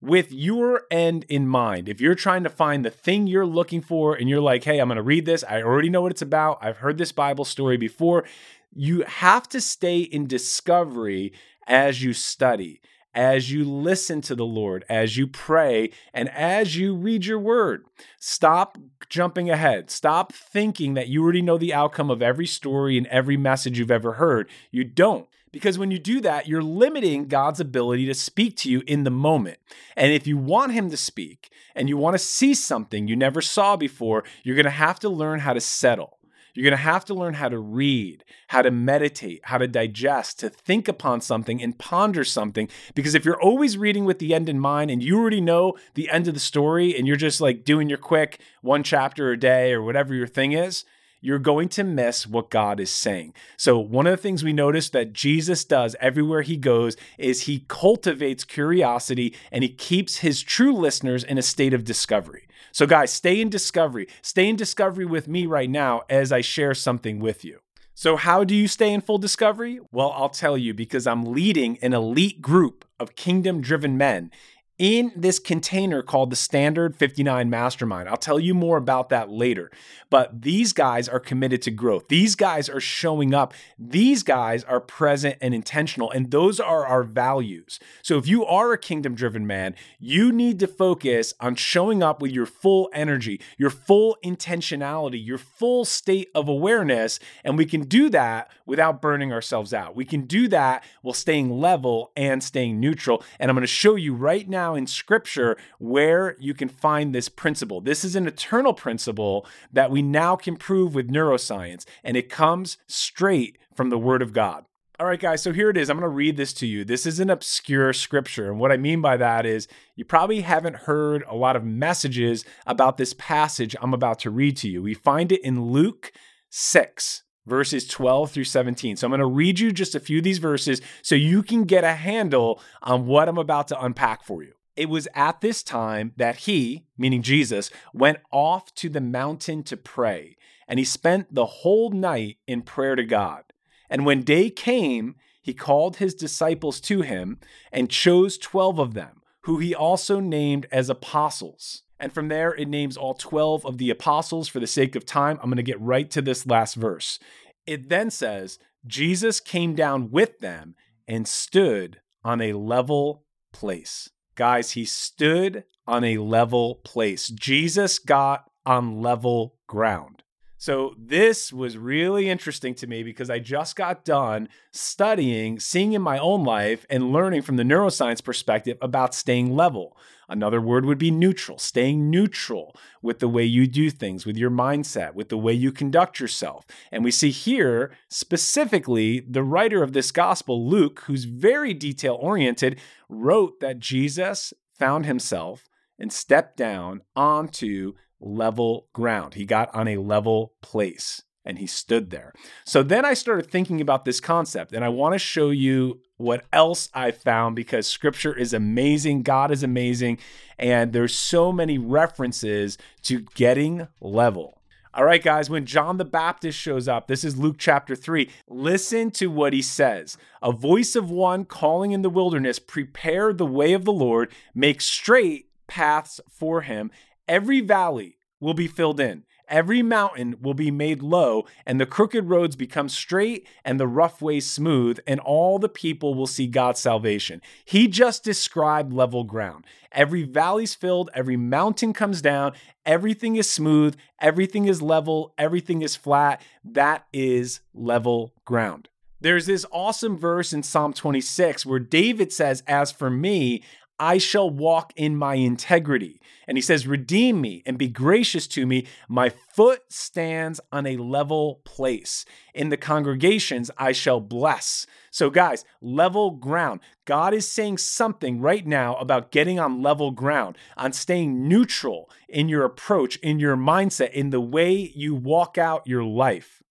with 0.00 0.30
your 0.30 0.82
end 0.88 1.26
in 1.28 1.48
mind. 1.48 1.88
If 1.88 2.00
you're 2.00 2.14
trying 2.14 2.44
to 2.44 2.48
find 2.48 2.84
the 2.84 2.90
thing 2.90 3.26
you're 3.26 3.44
looking 3.44 3.80
for 3.80 4.14
and 4.14 4.28
you're 4.28 4.40
like, 4.40 4.62
hey, 4.62 4.78
I'm 4.78 4.86
going 4.86 4.98
to 4.98 5.02
read 5.02 5.26
this, 5.26 5.42
I 5.42 5.62
already 5.62 5.90
know 5.90 6.02
what 6.02 6.12
it's 6.12 6.22
about, 6.22 6.58
I've 6.62 6.76
heard 6.76 6.96
this 6.96 7.10
Bible 7.10 7.44
story 7.44 7.76
before, 7.76 8.24
you 8.72 9.02
have 9.02 9.48
to 9.48 9.60
stay 9.60 9.98
in 9.98 10.28
discovery 10.28 11.32
as 11.66 12.04
you 12.04 12.12
study 12.12 12.80
as 13.16 13.50
you 13.50 13.64
listen 13.64 14.20
to 14.20 14.34
the 14.34 14.44
Lord, 14.44 14.84
as 14.88 15.16
you 15.16 15.26
pray, 15.26 15.90
and 16.12 16.28
as 16.28 16.76
you 16.76 16.94
read 16.94 17.24
your 17.24 17.38
word. 17.38 17.86
Stop 18.20 18.76
jumping 19.08 19.48
ahead. 19.48 19.90
Stop 19.90 20.32
thinking 20.32 20.94
that 20.94 21.08
you 21.08 21.22
already 21.22 21.42
know 21.42 21.56
the 21.56 21.74
outcome 21.74 22.10
of 22.10 22.20
every 22.20 22.46
story 22.46 22.98
and 22.98 23.06
every 23.06 23.38
message 23.38 23.78
you've 23.78 23.90
ever 23.90 24.12
heard. 24.14 24.48
You 24.70 24.84
don't. 24.84 25.26
Because 25.50 25.78
when 25.78 25.90
you 25.90 25.98
do 25.98 26.20
that, 26.20 26.46
you're 26.46 26.62
limiting 26.62 27.28
God's 27.28 27.60
ability 27.60 28.04
to 28.06 28.14
speak 28.14 28.58
to 28.58 28.70
you 28.70 28.82
in 28.86 29.04
the 29.04 29.10
moment. 29.10 29.58
And 29.96 30.12
if 30.12 30.26
you 30.26 30.36
want 30.36 30.72
Him 30.72 30.90
to 30.90 30.98
speak 30.98 31.50
and 31.74 31.88
you 31.88 31.96
want 31.96 32.12
to 32.12 32.18
see 32.18 32.52
something 32.52 33.08
you 33.08 33.16
never 33.16 33.40
saw 33.40 33.74
before, 33.76 34.22
you're 34.42 34.56
going 34.56 34.64
to 34.64 34.70
have 34.70 35.00
to 35.00 35.08
learn 35.08 35.40
how 35.40 35.54
to 35.54 35.60
settle. 35.60 36.15
You're 36.56 36.64
going 36.64 36.72
to 36.72 36.76
have 36.78 37.04
to 37.06 37.14
learn 37.14 37.34
how 37.34 37.48
to 37.48 37.58
read, 37.58 38.24
how 38.48 38.62
to 38.62 38.70
meditate, 38.70 39.40
how 39.44 39.58
to 39.58 39.68
digest, 39.68 40.40
to 40.40 40.48
think 40.48 40.88
upon 40.88 41.20
something 41.20 41.62
and 41.62 41.78
ponder 41.78 42.24
something. 42.24 42.68
Because 42.94 43.14
if 43.14 43.24
you're 43.24 43.40
always 43.40 43.76
reading 43.76 44.04
with 44.04 44.18
the 44.18 44.34
end 44.34 44.48
in 44.48 44.58
mind 44.58 44.90
and 44.90 45.02
you 45.02 45.18
already 45.18 45.40
know 45.40 45.74
the 45.94 46.08
end 46.08 46.28
of 46.28 46.34
the 46.34 46.40
story 46.40 46.96
and 46.96 47.06
you're 47.06 47.16
just 47.16 47.40
like 47.40 47.64
doing 47.64 47.88
your 47.88 47.98
quick 47.98 48.40
one 48.62 48.82
chapter 48.82 49.30
a 49.30 49.38
day 49.38 49.72
or 49.72 49.82
whatever 49.82 50.14
your 50.14 50.26
thing 50.26 50.52
is, 50.52 50.84
you're 51.26 51.40
going 51.40 51.68
to 51.70 51.82
miss 51.82 52.24
what 52.24 52.50
God 52.50 52.78
is 52.78 52.90
saying. 52.90 53.34
So, 53.56 53.78
one 53.78 54.06
of 54.06 54.12
the 54.12 54.22
things 54.22 54.44
we 54.44 54.52
notice 54.52 54.88
that 54.90 55.12
Jesus 55.12 55.64
does 55.64 55.96
everywhere 56.00 56.42
he 56.42 56.56
goes 56.56 56.96
is 57.18 57.42
he 57.42 57.64
cultivates 57.66 58.44
curiosity 58.44 59.34
and 59.50 59.64
he 59.64 59.68
keeps 59.68 60.18
his 60.18 60.40
true 60.40 60.72
listeners 60.72 61.24
in 61.24 61.36
a 61.36 61.42
state 61.42 61.74
of 61.74 61.84
discovery. 61.84 62.46
So, 62.70 62.86
guys, 62.86 63.12
stay 63.12 63.40
in 63.40 63.48
discovery. 63.48 64.06
Stay 64.22 64.48
in 64.48 64.54
discovery 64.54 65.04
with 65.04 65.26
me 65.26 65.46
right 65.46 65.68
now 65.68 66.02
as 66.08 66.30
I 66.30 66.42
share 66.42 66.74
something 66.74 67.18
with 67.18 67.44
you. 67.44 67.58
So, 67.98 68.14
how 68.16 68.44
do 68.44 68.54
you 68.54 68.68
stay 68.68 68.92
in 68.92 69.00
full 69.00 69.18
discovery? 69.18 69.80
Well, 69.90 70.12
I'll 70.14 70.28
tell 70.28 70.56
you 70.56 70.74
because 70.74 71.06
I'm 71.06 71.24
leading 71.24 71.78
an 71.78 71.92
elite 71.92 72.40
group 72.40 72.84
of 73.00 73.16
kingdom 73.16 73.60
driven 73.60 73.98
men 73.98 74.30
in 74.78 75.10
this 75.16 75.38
container 75.38 76.02
called 76.02 76.30
the 76.30 76.36
Standard 76.36 76.96
59 76.96 77.48
Mastermind. 77.48 78.08
I'll 78.08 78.16
tell 78.16 78.38
you 78.38 78.54
more 78.54 78.76
about 78.76 79.08
that 79.08 79.30
later. 79.30 79.70
But 80.10 80.42
these 80.42 80.72
guys 80.72 81.08
are 81.08 81.18
committed 81.18 81.62
to 81.62 81.70
growth. 81.70 82.08
These 82.08 82.34
guys 82.34 82.68
are 82.68 82.80
showing 82.80 83.34
up. 83.34 83.54
These 83.78 84.22
guys 84.22 84.64
are 84.64 84.80
present 84.80 85.36
and 85.40 85.54
intentional. 85.54 86.10
And 86.10 86.30
those 86.30 86.60
are 86.60 86.86
our 86.86 87.02
values. 87.02 87.80
So 88.02 88.18
if 88.18 88.28
you 88.28 88.44
are 88.44 88.72
a 88.72 88.78
kingdom 88.78 89.14
driven 89.14 89.46
man, 89.46 89.74
you 89.98 90.30
need 90.30 90.60
to 90.60 90.66
focus 90.66 91.34
on 91.40 91.54
showing 91.54 92.02
up 92.02 92.20
with 92.20 92.30
your 92.30 92.46
full 92.46 92.90
energy, 92.92 93.40
your 93.56 93.70
full 93.70 94.16
intentionality, 94.24 95.24
your 95.24 95.38
full 95.38 95.84
state 95.84 96.30
of 96.34 96.48
awareness. 96.48 97.18
And 97.44 97.56
we 97.56 97.64
can 97.66 97.82
do 97.82 98.10
that 98.10 98.50
without 98.66 99.00
burning 99.00 99.32
ourselves 99.32 99.72
out. 99.72 99.96
We 99.96 100.04
can 100.04 100.22
do 100.22 100.48
that 100.48 100.84
while 101.02 101.14
staying 101.14 101.50
level 101.50 102.12
and 102.14 102.42
staying 102.42 102.78
neutral. 102.78 103.24
And 103.40 103.50
I'm 103.50 103.56
going 103.56 103.62
to 103.62 103.66
show 103.66 103.94
you 103.96 104.14
right 104.14 104.48
now 104.66 104.74
in 104.74 104.86
scripture 104.86 105.56
where 105.78 106.36
you 106.40 106.52
can 106.52 106.68
find 106.68 107.14
this 107.14 107.28
principle. 107.28 107.80
This 107.80 108.04
is 108.04 108.16
an 108.16 108.26
eternal 108.26 108.74
principle 108.74 109.46
that 109.72 109.90
we 109.90 110.02
now 110.02 110.34
can 110.34 110.56
prove 110.56 110.94
with 110.94 111.08
neuroscience, 111.08 111.84
and 112.02 112.16
it 112.16 112.28
comes 112.28 112.78
straight 112.88 113.58
from 113.74 113.90
the 113.90 113.98
Word 113.98 114.22
of 114.22 114.32
God. 114.32 114.64
All 114.98 115.06
right, 115.06 115.20
guys, 115.20 115.42
so 115.42 115.52
here 115.52 115.68
it 115.68 115.76
is. 115.76 115.90
I'm 115.90 115.98
going 115.98 116.10
to 116.10 116.14
read 116.14 116.38
this 116.38 116.54
to 116.54 116.66
you. 116.66 116.82
This 116.82 117.04
is 117.04 117.20
an 117.20 117.28
obscure 117.28 117.92
scripture. 117.92 118.50
And 118.50 118.58
what 118.58 118.72
I 118.72 118.78
mean 118.78 119.02
by 119.02 119.18
that 119.18 119.44
is 119.44 119.68
you 119.94 120.06
probably 120.06 120.40
haven't 120.40 120.76
heard 120.76 121.22
a 121.28 121.36
lot 121.36 121.54
of 121.54 121.64
messages 121.64 122.46
about 122.66 122.96
this 122.96 123.14
passage 123.18 123.76
I'm 123.82 123.92
about 123.92 124.18
to 124.20 124.30
read 124.30 124.56
to 124.58 124.70
you. 124.70 124.82
We 124.82 124.94
find 124.94 125.32
it 125.32 125.44
in 125.44 125.66
Luke 125.66 126.12
6, 126.48 127.24
verses 127.44 127.86
12 127.86 128.30
through 128.30 128.44
17. 128.44 128.96
So 128.96 129.06
I'm 129.06 129.10
going 129.10 129.20
to 129.20 129.26
read 129.26 129.60
you 129.60 129.70
just 129.70 129.94
a 129.94 130.00
few 130.00 130.18
of 130.18 130.24
these 130.24 130.38
verses 130.38 130.80
so 131.02 131.14
you 131.14 131.42
can 131.42 131.64
get 131.64 131.84
a 131.84 131.92
handle 131.92 132.58
on 132.82 133.06
what 133.06 133.28
I'm 133.28 133.36
about 133.36 133.68
to 133.68 133.84
unpack 133.84 134.24
for 134.24 134.42
you. 134.42 134.55
It 134.76 134.88
was 134.88 135.08
at 135.14 135.40
this 135.40 135.62
time 135.62 136.12
that 136.16 136.36
he, 136.36 136.86
meaning 136.98 137.22
Jesus, 137.22 137.70
went 137.94 138.18
off 138.30 138.74
to 138.76 138.88
the 138.88 139.00
mountain 139.00 139.62
to 139.64 139.76
pray, 139.76 140.36
and 140.68 140.78
he 140.78 140.84
spent 140.84 141.34
the 141.34 141.46
whole 141.46 141.90
night 141.90 142.38
in 142.46 142.62
prayer 142.62 142.94
to 142.94 143.04
God. 143.04 143.44
And 143.88 144.04
when 144.04 144.22
day 144.22 144.50
came, 144.50 145.16
he 145.40 145.54
called 145.54 145.96
his 145.96 146.14
disciples 146.14 146.80
to 146.82 147.02
him 147.02 147.38
and 147.72 147.88
chose 147.88 148.36
12 148.36 148.78
of 148.78 148.94
them, 148.94 149.22
who 149.42 149.58
he 149.58 149.74
also 149.74 150.20
named 150.20 150.66
as 150.72 150.90
apostles. 150.90 151.82
And 151.98 152.12
from 152.12 152.28
there, 152.28 152.52
it 152.54 152.68
names 152.68 152.96
all 152.96 153.14
12 153.14 153.64
of 153.64 153.78
the 153.78 153.90
apostles. 153.90 154.48
For 154.48 154.60
the 154.60 154.66
sake 154.66 154.96
of 154.96 155.06
time, 155.06 155.38
I'm 155.40 155.48
going 155.48 155.56
to 155.56 155.62
get 155.62 155.80
right 155.80 156.10
to 156.10 156.20
this 156.20 156.46
last 156.46 156.74
verse. 156.74 157.18
It 157.66 157.88
then 157.88 158.10
says, 158.10 158.58
Jesus 158.86 159.40
came 159.40 159.74
down 159.74 160.10
with 160.10 160.40
them 160.40 160.74
and 161.08 161.26
stood 161.26 162.00
on 162.24 162.40
a 162.40 162.52
level 162.52 163.24
place. 163.52 164.10
Guys, 164.36 164.72
he 164.72 164.84
stood 164.84 165.64
on 165.86 166.04
a 166.04 166.18
level 166.18 166.76
place. 166.76 167.28
Jesus 167.28 167.98
got 167.98 168.50
on 168.66 169.00
level 169.00 169.56
ground. 169.66 170.22
So, 170.58 170.94
this 170.98 171.52
was 171.52 171.76
really 171.76 172.30
interesting 172.30 172.74
to 172.76 172.86
me 172.86 173.02
because 173.02 173.28
I 173.28 173.38
just 173.40 173.76
got 173.76 174.06
done 174.06 174.48
studying, 174.72 175.60
seeing 175.60 175.92
in 175.92 176.00
my 176.00 176.18
own 176.18 176.44
life, 176.44 176.86
and 176.88 177.12
learning 177.12 177.42
from 177.42 177.56
the 177.56 177.62
neuroscience 177.62 178.24
perspective 178.24 178.78
about 178.80 179.14
staying 179.14 179.54
level. 179.54 179.98
Another 180.28 180.60
word 180.60 180.86
would 180.86 180.96
be 180.96 181.10
neutral, 181.10 181.58
staying 181.58 182.10
neutral 182.10 182.74
with 183.02 183.18
the 183.18 183.28
way 183.28 183.44
you 183.44 183.66
do 183.66 183.90
things, 183.90 184.24
with 184.24 184.38
your 184.38 184.50
mindset, 184.50 185.14
with 185.14 185.28
the 185.28 185.36
way 185.36 185.52
you 185.52 185.70
conduct 185.70 186.20
yourself. 186.20 186.64
And 186.90 187.04
we 187.04 187.10
see 187.10 187.30
here 187.30 187.92
specifically 188.08 189.20
the 189.20 189.44
writer 189.44 189.82
of 189.82 189.92
this 189.92 190.10
gospel, 190.10 190.66
Luke, 190.66 191.02
who's 191.06 191.24
very 191.24 191.74
detail 191.74 192.16
oriented, 192.18 192.80
wrote 193.10 193.60
that 193.60 193.78
Jesus 193.78 194.54
found 194.72 195.04
himself 195.04 195.68
and 195.98 196.12
stepped 196.12 196.56
down 196.56 197.02
onto 197.14 197.92
level 198.20 198.88
ground. 198.92 199.34
He 199.34 199.44
got 199.44 199.74
on 199.74 199.88
a 199.88 199.98
level 199.98 200.54
place 200.62 201.22
and 201.46 201.58
he 201.58 201.66
stood 201.66 202.10
there. 202.10 202.32
So 202.64 202.82
then 202.82 203.04
I 203.04 203.14
started 203.14 203.48
thinking 203.48 203.80
about 203.80 204.04
this 204.04 204.18
concept, 204.20 204.72
and 204.72 204.84
I 204.84 204.88
want 204.88 205.14
to 205.14 205.18
show 205.18 205.50
you 205.50 206.00
what 206.16 206.44
else 206.52 206.90
I 206.92 207.12
found 207.12 207.54
because 207.54 207.86
scripture 207.86 208.36
is 208.36 208.52
amazing, 208.52 209.22
God 209.22 209.52
is 209.52 209.62
amazing, 209.62 210.18
and 210.58 210.92
there's 210.92 211.16
so 211.16 211.52
many 211.52 211.78
references 211.78 212.76
to 213.02 213.20
getting 213.34 213.86
level. 214.00 214.60
All 214.92 215.04
right, 215.04 215.22
guys, 215.22 215.50
when 215.50 215.66
John 215.66 215.98
the 215.98 216.06
Baptist 216.06 216.58
shows 216.58 216.88
up, 216.88 217.06
this 217.06 217.22
is 217.22 217.36
Luke 217.36 217.56
chapter 217.58 217.94
3. 217.94 218.30
Listen 218.48 219.10
to 219.12 219.26
what 219.26 219.52
he 219.52 219.60
says. 219.60 220.16
A 220.42 220.52
voice 220.52 220.96
of 220.96 221.10
one 221.10 221.44
calling 221.44 221.92
in 221.92 222.00
the 222.00 222.08
wilderness, 222.08 222.58
prepare 222.58 223.34
the 223.34 223.44
way 223.44 223.74
of 223.74 223.84
the 223.84 223.92
Lord, 223.92 224.32
make 224.54 224.80
straight 224.80 225.50
paths 225.66 226.18
for 226.30 226.62
him. 226.62 226.90
Every 227.28 227.60
valley 227.60 228.18
will 228.40 228.54
be 228.54 228.66
filled 228.66 229.00
in. 229.00 229.24
Every 229.48 229.80
mountain 229.80 230.36
will 230.42 230.54
be 230.54 230.72
made 230.72 231.02
low, 231.02 231.46
and 231.64 231.80
the 231.80 231.86
crooked 231.86 232.28
roads 232.28 232.56
become 232.56 232.88
straight, 232.88 233.46
and 233.64 233.78
the 233.78 233.86
rough 233.86 234.20
ways 234.20 234.50
smooth, 234.50 234.98
and 235.06 235.20
all 235.20 235.60
the 235.60 235.68
people 235.68 236.14
will 236.14 236.26
see 236.26 236.48
God's 236.48 236.80
salvation. 236.80 237.40
He 237.64 237.86
just 237.86 238.24
described 238.24 238.92
level 238.92 239.22
ground. 239.22 239.64
Every 239.92 240.24
valley's 240.24 240.74
filled, 240.74 241.10
every 241.14 241.36
mountain 241.36 241.92
comes 241.92 242.20
down, 242.20 242.54
everything 242.84 243.36
is 243.36 243.48
smooth, 243.48 243.96
everything 244.20 244.66
is 244.66 244.82
level, 244.82 245.32
everything 245.38 245.82
is 245.82 245.94
flat. 245.94 246.42
That 246.64 247.06
is 247.12 247.60
level 247.72 248.34
ground. 248.44 248.88
There's 249.20 249.46
this 249.46 249.64
awesome 249.70 250.18
verse 250.18 250.52
in 250.52 250.62
Psalm 250.62 250.92
26 250.92 251.64
where 251.64 251.78
David 251.78 252.32
says, 252.32 252.62
As 252.66 252.92
for 252.92 253.10
me, 253.10 253.62
I 253.98 254.18
shall 254.18 254.50
walk 254.50 254.92
in 254.96 255.16
my 255.16 255.34
integrity. 255.34 256.20
And 256.46 256.56
he 256.56 256.62
says, 256.62 256.86
Redeem 256.86 257.40
me 257.40 257.62
and 257.66 257.78
be 257.78 257.88
gracious 257.88 258.46
to 258.48 258.66
me. 258.66 258.86
My 259.08 259.30
foot 259.30 259.82
stands 259.88 260.60
on 260.70 260.86
a 260.86 260.96
level 260.96 261.60
place. 261.64 262.24
In 262.54 262.68
the 262.68 262.76
congregations, 262.76 263.70
I 263.76 263.92
shall 263.92 264.20
bless. 264.20 264.86
So, 265.10 265.30
guys, 265.30 265.64
level 265.80 266.30
ground. 266.32 266.80
God 267.04 267.34
is 267.34 267.48
saying 267.48 267.78
something 267.78 268.40
right 268.40 268.66
now 268.66 268.96
about 268.96 269.32
getting 269.32 269.58
on 269.58 269.82
level 269.82 270.10
ground, 270.10 270.58
on 270.76 270.92
staying 270.92 271.48
neutral 271.48 272.10
in 272.28 272.48
your 272.48 272.64
approach, 272.64 273.16
in 273.16 273.38
your 273.38 273.56
mindset, 273.56 274.12
in 274.12 274.30
the 274.30 274.40
way 274.40 274.74
you 274.74 275.14
walk 275.14 275.58
out 275.58 275.86
your 275.86 276.04
life. 276.04 276.62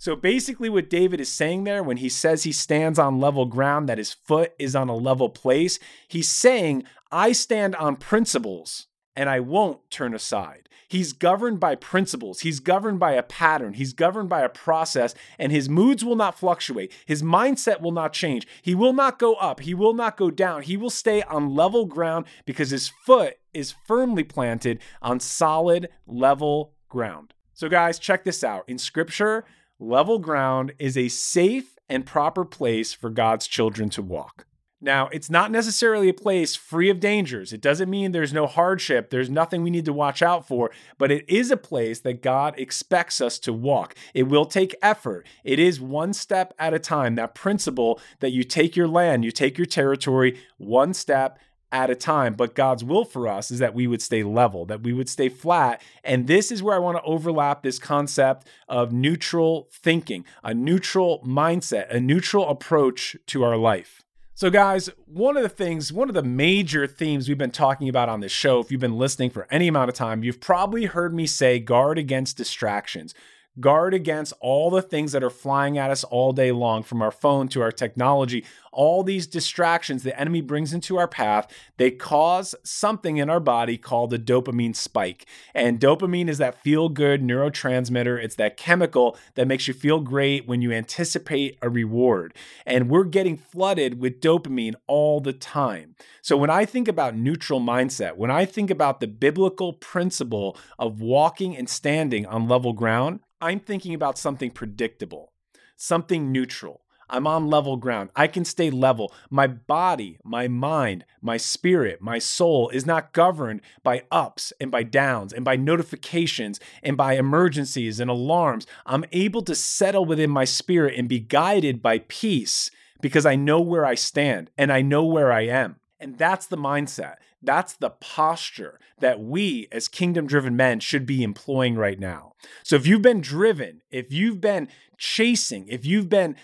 So 0.00 0.16
basically, 0.16 0.70
what 0.70 0.88
David 0.88 1.20
is 1.20 1.30
saying 1.30 1.64
there 1.64 1.82
when 1.82 1.98
he 1.98 2.08
says 2.08 2.44
he 2.44 2.52
stands 2.52 2.98
on 2.98 3.20
level 3.20 3.44
ground, 3.44 3.86
that 3.86 3.98
his 3.98 4.14
foot 4.14 4.54
is 4.58 4.74
on 4.74 4.88
a 4.88 4.96
level 4.96 5.28
place, 5.28 5.78
he's 6.08 6.26
saying, 6.26 6.84
I 7.12 7.32
stand 7.32 7.76
on 7.76 7.96
principles 7.96 8.86
and 9.14 9.28
I 9.28 9.40
won't 9.40 9.90
turn 9.90 10.14
aside. 10.14 10.70
He's 10.88 11.12
governed 11.12 11.60
by 11.60 11.74
principles. 11.74 12.40
He's 12.40 12.60
governed 12.60 12.98
by 12.98 13.12
a 13.12 13.22
pattern. 13.22 13.74
He's 13.74 13.92
governed 13.92 14.30
by 14.30 14.40
a 14.40 14.48
process, 14.48 15.14
and 15.38 15.52
his 15.52 15.68
moods 15.68 16.02
will 16.02 16.16
not 16.16 16.38
fluctuate. 16.38 16.94
His 17.04 17.22
mindset 17.22 17.82
will 17.82 17.92
not 17.92 18.14
change. 18.14 18.46
He 18.62 18.74
will 18.74 18.94
not 18.94 19.18
go 19.18 19.34
up. 19.34 19.60
He 19.60 19.74
will 19.74 19.92
not 19.92 20.16
go 20.16 20.30
down. 20.30 20.62
He 20.62 20.78
will 20.78 20.88
stay 20.88 21.22
on 21.24 21.54
level 21.54 21.84
ground 21.84 22.24
because 22.46 22.70
his 22.70 22.88
foot 22.88 23.34
is 23.52 23.74
firmly 23.86 24.24
planted 24.24 24.80
on 25.02 25.20
solid, 25.20 25.90
level 26.06 26.72
ground. 26.88 27.34
So, 27.52 27.68
guys, 27.68 27.98
check 27.98 28.24
this 28.24 28.42
out. 28.42 28.64
In 28.66 28.78
scripture, 28.78 29.44
level 29.80 30.18
ground 30.18 30.72
is 30.78 30.96
a 30.96 31.08
safe 31.08 31.78
and 31.88 32.06
proper 32.06 32.44
place 32.44 32.92
for 32.92 33.10
God's 33.10 33.46
children 33.46 33.90
to 33.90 34.02
walk. 34.02 34.46
Now, 34.82 35.08
it's 35.08 35.28
not 35.28 35.50
necessarily 35.50 36.08
a 36.08 36.14
place 36.14 36.56
free 36.56 36.88
of 36.88 37.00
dangers. 37.00 37.52
It 37.52 37.60
doesn't 37.60 37.90
mean 37.90 38.12
there's 38.12 38.32
no 38.32 38.46
hardship, 38.46 39.10
there's 39.10 39.28
nothing 39.28 39.62
we 39.62 39.68
need 39.68 39.84
to 39.84 39.92
watch 39.92 40.22
out 40.22 40.48
for, 40.48 40.70
but 40.96 41.10
it 41.10 41.28
is 41.28 41.50
a 41.50 41.56
place 41.58 42.00
that 42.00 42.22
God 42.22 42.54
expects 42.58 43.20
us 43.20 43.38
to 43.40 43.52
walk. 43.52 43.94
It 44.14 44.22
will 44.22 44.46
take 44.46 44.74
effort. 44.80 45.26
It 45.44 45.58
is 45.58 45.82
one 45.82 46.14
step 46.14 46.54
at 46.58 46.72
a 46.72 46.78
time. 46.78 47.14
That 47.16 47.34
principle 47.34 48.00
that 48.20 48.32
you 48.32 48.42
take 48.42 48.74
your 48.74 48.88
land, 48.88 49.22
you 49.22 49.30
take 49.30 49.58
your 49.58 49.66
territory 49.66 50.40
one 50.56 50.94
step 50.94 51.38
at 51.72 51.90
a 51.90 51.94
time. 51.94 52.34
But 52.34 52.54
God's 52.54 52.84
will 52.84 53.04
for 53.04 53.28
us 53.28 53.50
is 53.50 53.58
that 53.58 53.74
we 53.74 53.86
would 53.86 54.02
stay 54.02 54.22
level, 54.22 54.66
that 54.66 54.82
we 54.82 54.92
would 54.92 55.08
stay 55.08 55.28
flat. 55.28 55.82
And 56.04 56.26
this 56.26 56.50
is 56.50 56.62
where 56.62 56.74
I 56.74 56.78
want 56.78 56.98
to 56.98 57.02
overlap 57.04 57.62
this 57.62 57.78
concept 57.78 58.46
of 58.68 58.92
neutral 58.92 59.68
thinking, 59.72 60.24
a 60.42 60.54
neutral 60.54 61.22
mindset, 61.26 61.90
a 61.94 62.00
neutral 62.00 62.48
approach 62.48 63.16
to 63.26 63.42
our 63.44 63.56
life. 63.56 64.02
So, 64.34 64.48
guys, 64.48 64.88
one 65.04 65.36
of 65.36 65.42
the 65.42 65.50
things, 65.50 65.92
one 65.92 66.08
of 66.08 66.14
the 66.14 66.22
major 66.22 66.86
themes 66.86 67.28
we've 67.28 67.36
been 67.36 67.50
talking 67.50 67.90
about 67.90 68.08
on 68.08 68.20
this 68.20 68.32
show, 68.32 68.58
if 68.58 68.70
you've 68.70 68.80
been 68.80 68.96
listening 68.96 69.28
for 69.28 69.46
any 69.50 69.68
amount 69.68 69.90
of 69.90 69.94
time, 69.94 70.24
you've 70.24 70.40
probably 70.40 70.86
heard 70.86 71.12
me 71.12 71.26
say 71.26 71.58
guard 71.58 71.98
against 71.98 72.38
distractions. 72.38 73.12
Guard 73.58 73.94
against 73.94 74.32
all 74.40 74.70
the 74.70 74.80
things 74.80 75.10
that 75.10 75.24
are 75.24 75.30
flying 75.30 75.76
at 75.76 75.90
us 75.90 76.04
all 76.04 76.32
day 76.32 76.52
long, 76.52 76.84
from 76.84 77.02
our 77.02 77.10
phone 77.10 77.48
to 77.48 77.60
our 77.62 77.72
technology, 77.72 78.44
all 78.72 79.02
these 79.02 79.26
distractions 79.26 80.04
the 80.04 80.18
enemy 80.18 80.40
brings 80.40 80.72
into 80.72 80.96
our 80.96 81.08
path, 81.08 81.52
they 81.76 81.90
cause 81.90 82.54
something 82.62 83.16
in 83.16 83.28
our 83.28 83.40
body 83.40 83.76
called 83.76 84.12
a 84.12 84.18
dopamine 84.18 84.76
spike. 84.76 85.26
And 85.52 85.80
dopamine 85.80 86.28
is 86.28 86.38
that 86.38 86.62
feel 86.62 86.88
good 86.88 87.22
neurotransmitter. 87.22 88.22
It's 88.22 88.36
that 88.36 88.56
chemical 88.56 89.18
that 89.34 89.48
makes 89.48 89.66
you 89.66 89.74
feel 89.74 89.98
great 89.98 90.46
when 90.46 90.62
you 90.62 90.70
anticipate 90.70 91.58
a 91.60 91.68
reward. 91.68 92.34
And 92.64 92.88
we're 92.88 93.02
getting 93.02 93.36
flooded 93.36 94.00
with 94.00 94.20
dopamine 94.20 94.74
all 94.86 95.20
the 95.20 95.32
time. 95.32 95.96
So 96.22 96.36
when 96.36 96.50
I 96.50 96.64
think 96.64 96.86
about 96.86 97.16
neutral 97.16 97.60
mindset, 97.60 98.16
when 98.16 98.30
I 98.30 98.44
think 98.44 98.70
about 98.70 99.00
the 99.00 99.08
biblical 99.08 99.72
principle 99.72 100.56
of 100.78 101.00
walking 101.00 101.56
and 101.56 101.68
standing 101.68 102.26
on 102.26 102.46
level 102.46 102.72
ground, 102.72 103.20
I'm 103.40 103.60
thinking 103.60 103.94
about 103.94 104.18
something 104.18 104.50
predictable, 104.50 105.32
something 105.76 106.30
neutral 106.30 106.82
I'm 107.10 107.26
on 107.26 107.48
level 107.48 107.76
ground. 107.76 108.10
I 108.14 108.28
can 108.28 108.44
stay 108.44 108.70
level. 108.70 109.12
My 109.28 109.46
body, 109.46 110.18
my 110.24 110.48
mind, 110.48 111.04
my 111.20 111.36
spirit, 111.36 112.00
my 112.00 112.18
soul 112.18 112.68
is 112.70 112.86
not 112.86 113.12
governed 113.12 113.60
by 113.82 114.04
ups 114.10 114.52
and 114.60 114.70
by 114.70 114.84
downs 114.84 115.32
and 115.32 115.44
by 115.44 115.56
notifications 115.56 116.60
and 116.82 116.96
by 116.96 117.14
emergencies 117.14 118.00
and 118.00 118.10
alarms. 118.10 118.66
I'm 118.86 119.04
able 119.12 119.42
to 119.42 119.54
settle 119.54 120.04
within 120.04 120.30
my 120.30 120.44
spirit 120.44 120.94
and 120.96 121.08
be 121.08 121.20
guided 121.20 121.82
by 121.82 121.98
peace 122.00 122.70
because 123.00 123.26
I 123.26 123.34
know 123.34 123.60
where 123.60 123.84
I 123.84 123.94
stand 123.96 124.50
and 124.56 124.72
I 124.72 124.82
know 124.82 125.04
where 125.04 125.32
I 125.32 125.42
am. 125.42 125.76
And 125.98 126.16
that's 126.16 126.46
the 126.46 126.56
mindset. 126.56 127.16
That's 127.42 127.72
the 127.74 127.90
posture 127.90 128.78
that 129.00 129.20
we 129.20 129.68
as 129.72 129.88
kingdom 129.88 130.26
driven 130.26 130.56
men 130.56 130.80
should 130.80 131.06
be 131.06 131.22
employing 131.22 131.76
right 131.76 131.98
now. 131.98 132.34
So 132.62 132.76
if 132.76 132.86
you've 132.86 133.02
been 133.02 133.20
driven, 133.20 133.80
if 133.90 134.12
you've 134.12 134.40
been 134.40 134.68
chasing, 134.98 135.66
if 135.68 135.86
you've 135.86 136.08
been 136.08 136.36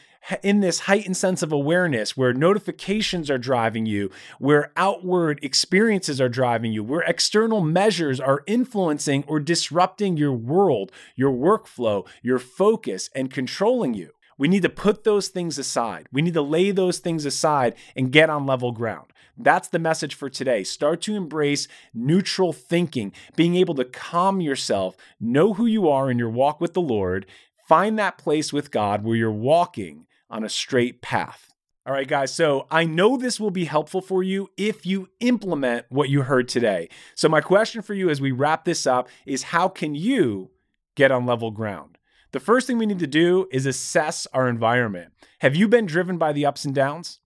in 0.43 0.61
this 0.61 0.81
heightened 0.81 1.17
sense 1.17 1.43
of 1.43 1.53
awareness 1.53 2.17
where 2.17 2.33
notifications 2.33 3.31
are 3.31 3.39
driving 3.39 3.87
you, 3.87 4.11
where 4.39 4.73
outward 4.77 5.39
experiences 5.43 6.21
are 6.21 6.29
driving 6.29 6.73
you, 6.73 6.83
where 6.83 7.03
external 7.03 7.61
measures 7.61 8.19
are 8.19 8.43
influencing 8.47 9.25
or 9.29 9.39
disrupting 9.39 10.17
your 10.17 10.33
world, 10.33 10.91
your 11.15 11.33
workflow, 11.33 12.07
your 12.23 12.39
focus, 12.39 13.09
and 13.15 13.31
controlling 13.31 13.95
you. 13.95 14.11
We 14.39 14.49
need 14.49 14.63
to 14.63 14.69
put 14.69 15.05
those 15.05 15.29
things 15.29 15.59
aside. 15.59 16.09
We 16.13 16.23
need 16.23 16.35
to 16.35 16.43
lay 16.43 16.71
those 16.71 16.99
things 16.99 17.25
aside 17.25 17.75
and 17.95 18.13
get 18.13 18.31
on 18.31 18.47
level 18.47 18.73
ground. 18.73 19.13
That's 19.39 19.69
the 19.69 19.79
message 19.79 20.15
for 20.15 20.31
today. 20.31 20.65
Start 20.65 21.03
to 21.03 21.15
embrace 21.15 21.69
neutral 21.93 22.53
thinking, 22.53 23.13
being 23.35 23.55
able 23.55 23.75
to 23.75 23.85
calm 23.85 24.41
yourself, 24.41 24.97
know 25.21 25.55
who 25.55 25.67
you 25.67 25.89
are 25.89 26.11
in 26.11 26.19
your 26.19 26.31
walk 26.31 26.61
with 26.61 26.75
the 26.75 26.81
Lord, 26.81 27.27
find 27.69 27.99
that 27.99 28.19
place 28.19 28.53
with 28.53 28.71
God 28.71 29.05
where 29.05 29.17
you're 29.17 29.31
walking 29.31 30.07
on 30.31 30.45
a 30.45 30.49
straight 30.49 31.03
path. 31.03 31.53
All 31.87 31.93
right, 31.93 32.09
guys. 32.09 32.35
So 32.35 32.67
I 32.71 32.85
know 32.85 33.17
this 33.17 33.39
will 33.39 33.53
be 33.53 33.67
helpful 33.67 34.01
for 34.01 34.23
you 34.23 34.49
if 34.57 34.85
you 34.85 35.09
implement 35.21 35.87
what 35.89 36.09
you 36.09 36.23
heard 36.23 36.49
today. 36.49 36.89
So, 37.15 37.29
my 37.29 37.41
question 37.41 37.81
for 37.81 37.95
you 37.95 38.11
as 38.11 38.21
we 38.21 38.33
wrap 38.33 38.65
this 38.65 38.89
up 38.89 39.09
is 39.25 39.45
how 39.45 39.69
can 39.69 39.95
you 39.95 40.51
get 40.97 41.13
on 41.13 41.27
level 41.27 41.53
ground? 41.53 41.97
The 42.37 42.41
first 42.41 42.67
thing 42.67 42.77
we 42.77 42.85
need 42.85 42.99
to 42.99 43.07
do 43.07 43.49
is 43.51 43.65
assess 43.65 44.27
our 44.35 44.47
environment. 44.47 45.11
Have 45.39 45.57
you 45.57 45.69
been 45.69 45.87
driven 45.87 46.19
by 46.19 46.35
the 46.35 46.45
ups 46.45 46.67
and 46.67 46.75
downs? 46.75 47.19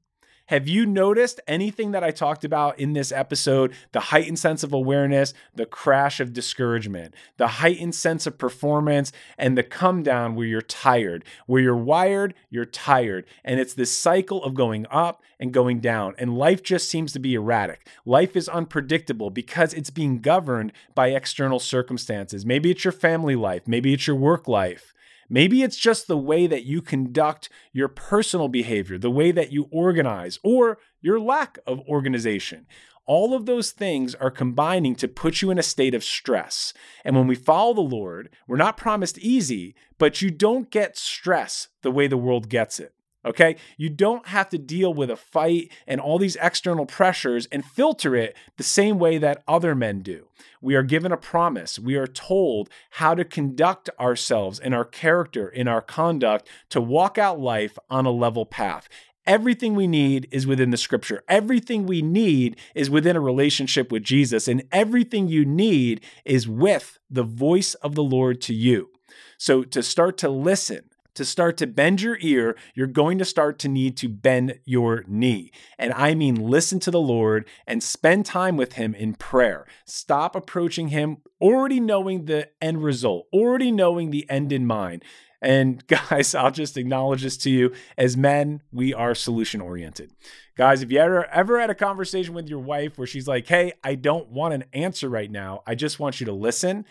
Have 0.47 0.69
you 0.69 0.87
noticed 0.87 1.41
anything 1.49 1.91
that 1.91 2.05
I 2.05 2.13
talked 2.13 2.45
about 2.45 2.79
in 2.79 2.93
this 2.93 3.11
episode? 3.11 3.75
The 3.91 3.99
heightened 3.99 4.39
sense 4.39 4.63
of 4.63 4.73
awareness, 4.73 5.35
the 5.53 5.67
crash 5.67 6.21
of 6.21 6.33
discouragement, 6.33 7.15
the 7.39 7.49
heightened 7.49 7.97
sense 7.97 8.25
of 8.25 8.39
performance, 8.39 9.11
and 9.37 9.59
the 9.59 9.65
come 9.65 10.05
down 10.05 10.37
where 10.37 10.47
you're 10.47 10.63
tired. 10.63 11.25
Where 11.47 11.61
you're 11.61 11.77
wired, 11.77 12.35
you're 12.49 12.65
tired. 12.65 13.27
And 13.45 13.59
it's 13.59 13.75
this 13.75 13.99
cycle 13.99 14.45
of 14.45 14.55
going 14.55 14.87
up 14.93 15.25
and 15.41 15.53
going 15.53 15.81
down. 15.81 16.15
And 16.19 16.39
life 16.39 16.63
just 16.63 16.89
seems 16.89 17.13
to 17.15 17.19
be 17.19 17.35
erratic. 17.35 17.89
Life 18.07 18.37
is 18.37 18.49
unpredictable 18.49 19.31
because 19.31 19.75
it's 19.75 19.91
being 19.91 20.21
governed 20.21 20.73
by 20.95 21.09
external 21.09 21.59
circumstances. 21.59 22.47
Maybe 22.47 22.71
it's 22.71 22.85
your 22.85 22.93
family 22.93 23.35
life, 23.35 23.67
maybe 23.67 23.93
it's 23.93 24.07
your 24.07 24.15
work 24.15 24.47
life. 24.47 24.95
Maybe 25.33 25.63
it's 25.63 25.77
just 25.77 26.09
the 26.09 26.19
way 26.19 26.49
that 26.49 26.65
you 26.65 26.83
conduct 26.83 27.49
your 27.73 27.87
personal 27.87 28.49
behavior, 28.49 28.99
the 28.99 29.13
way 29.13 29.31
that 29.31 29.53
you 29.53 29.69
organize, 29.71 30.41
or 30.43 30.79
your 31.01 31.21
lack 31.21 31.59
of 31.69 31.79
organization. 31.89 32.67
All 33.07 33.33
of 33.35 33.47
those 33.47 33.71
things 33.71 34.17
are 34.17 34.31
combining 34.31 34.97
to 34.97 35.09
put 35.09 35.41
you 35.41 35.51
in 35.51 35.59
a 35.59 35.63
state 35.63 35.95
of 35.95 36.05
stress. 36.05 36.75
And 37.05 37.17
when 37.17 37.29
we 37.29 37.37
follow 37.37 37.75
the 37.75 37.81
Lord, 37.81 38.29
we're 38.49 38.57
not 38.57 38.77
promised 38.77 39.19
easy, 39.19 39.75
but 39.99 40.21
you 40.21 40.31
don't 40.31 40.71
get 40.71 40.99
stress 40.99 41.69
the 41.83 41.93
way 41.93 42.09
the 42.09 42.17
world 42.17 42.49
gets 42.49 42.81
it. 42.81 42.93
Okay. 43.25 43.57
You 43.77 43.91
don't 43.91 44.29
have 44.29 44.49
to 44.49 44.59
deal 44.59 44.95
with 44.95 45.11
a 45.11 45.17
fight 45.17 45.71
and 45.87 46.01
all 46.01 46.19
these 46.19 46.37
external 46.37 46.87
pressures 46.87 47.47
and 47.53 47.65
filter 47.65 48.17
it 48.17 48.35
the 48.57 48.63
same 48.63 48.99
way 48.99 49.19
that 49.19 49.43
other 49.47 49.75
men 49.75 50.01
do. 50.01 50.29
We 50.63 50.75
are 50.75 50.83
given 50.83 51.13
a 51.13 51.19
promise. 51.19 51.79
We 51.79 51.97
are 51.97 52.07
told 52.07 52.71
how 52.93 53.15
to 53.15 53.25
conduct 53.25 53.91
ourselves 53.99 54.59
in 54.59 54.73
our 54.73 54.87
character, 54.87 55.49
in 55.49 55.69
our 55.69 55.83
conduct, 55.83 56.49
to 56.71 56.81
walk 56.81 57.19
out 57.19 57.39
life 57.39 57.79
on 57.91 58.07
a 58.07 58.11
level 58.11 58.47
path. 58.47 58.89
Everything 59.27 59.75
we 59.75 59.87
need 59.87 60.27
is 60.31 60.47
within 60.47 60.71
the 60.71 60.77
scripture. 60.79 61.23
Everything 61.29 61.87
we 61.87 62.01
need 62.01 62.57
is 62.75 62.89
within 62.89 63.17
a 63.17 63.21
relationship 63.21 63.93
with 63.93 64.03
Jesus. 64.03 64.49
And 64.49 64.63
everything 64.73 65.29
you 65.29 65.45
need 65.45 66.01
is 66.25 66.49
with 66.49 66.99
the 67.11 67.23
voice 67.23 67.75
of 67.75 67.95
the 67.95 68.03
Lord 68.03 68.41
to 68.43 68.55
you. 68.55 68.91
So 69.37 69.63
to 69.63 69.83
start 69.83 70.17
to 70.19 70.29
listen, 70.29 70.90
to 71.21 71.25
start 71.27 71.59
to 71.59 71.67
bend 71.67 72.01
your 72.01 72.17
ear, 72.23 72.57
you're 72.75 72.87
going 72.87 73.19
to 73.19 73.27
start 73.27 73.59
to 73.59 73.69
need 73.69 73.95
to 73.99 74.09
bend 74.09 74.59
your 74.65 75.05
knee. 75.07 75.53
And 75.79 75.93
I 75.93 76.15
mean, 76.15 76.35
listen 76.35 76.81
to 76.81 76.91
the 76.91 76.99
Lord 76.99 77.47
and 77.67 77.83
spend 77.83 78.25
time 78.25 78.57
with 78.57 78.73
Him 78.73 78.95
in 78.95 79.17
prayer. 79.17 79.67
Stop 79.85 80.35
approaching 80.35 80.89
Him 80.89 81.19
already 81.39 81.79
knowing 81.79 82.25
the 82.25 82.49
end 82.63 82.83
result, 82.83 83.27
already 83.35 83.71
knowing 83.71 84.11
the 84.11 84.25
end 84.31 84.51
in 84.51 84.65
mind. 84.65 85.05
And 85.43 85.87
guys, 86.11 86.35
I'll 86.35 86.51
just 86.51 86.79
acknowledge 86.79 87.23
this 87.23 87.37
to 87.39 87.51
you. 87.51 87.75
As 87.99 88.17
men, 88.17 88.63
we 88.73 88.95
are 88.95 89.15
solution 89.15 89.61
oriented. 89.61 90.13
Guys, 90.57 90.83
if 90.83 90.91
you 90.91 91.01
ever 91.01 91.27
ever 91.27 91.61
had 91.61 91.69
a 91.69 91.75
conversation 91.75 92.33
with 92.33 92.49
your 92.49 92.61
wife 92.61 92.97
where 92.97 93.07
she's 93.07 93.29
like, 93.29 93.47
"Hey, 93.47 93.75
I 93.85 93.95
don't 93.95 94.29
want 94.31 94.55
an 94.55 94.65
answer 94.73 95.11
right 95.11 95.31
now. 95.31 95.63
I 95.67 95.75
just 95.75 96.01
want 96.01 96.19
you 96.19 96.25
to 96.27 96.33
listen." 96.33 96.87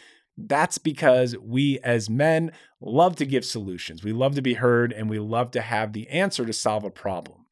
That's 0.47 0.77
because 0.77 1.37
we 1.37 1.79
as 1.79 2.09
men 2.09 2.51
love 2.79 3.15
to 3.17 3.25
give 3.25 3.43
solutions. 3.43 4.03
We 4.03 4.13
love 4.13 4.35
to 4.35 4.41
be 4.41 4.53
heard 4.53 4.93
and 4.93 5.09
we 5.09 5.19
love 5.19 5.51
to 5.51 5.61
have 5.61 5.91
the 5.91 6.07
answer 6.07 6.45
to 6.45 6.53
solve 6.53 6.83
a 6.83 6.89
problem. 6.89 7.45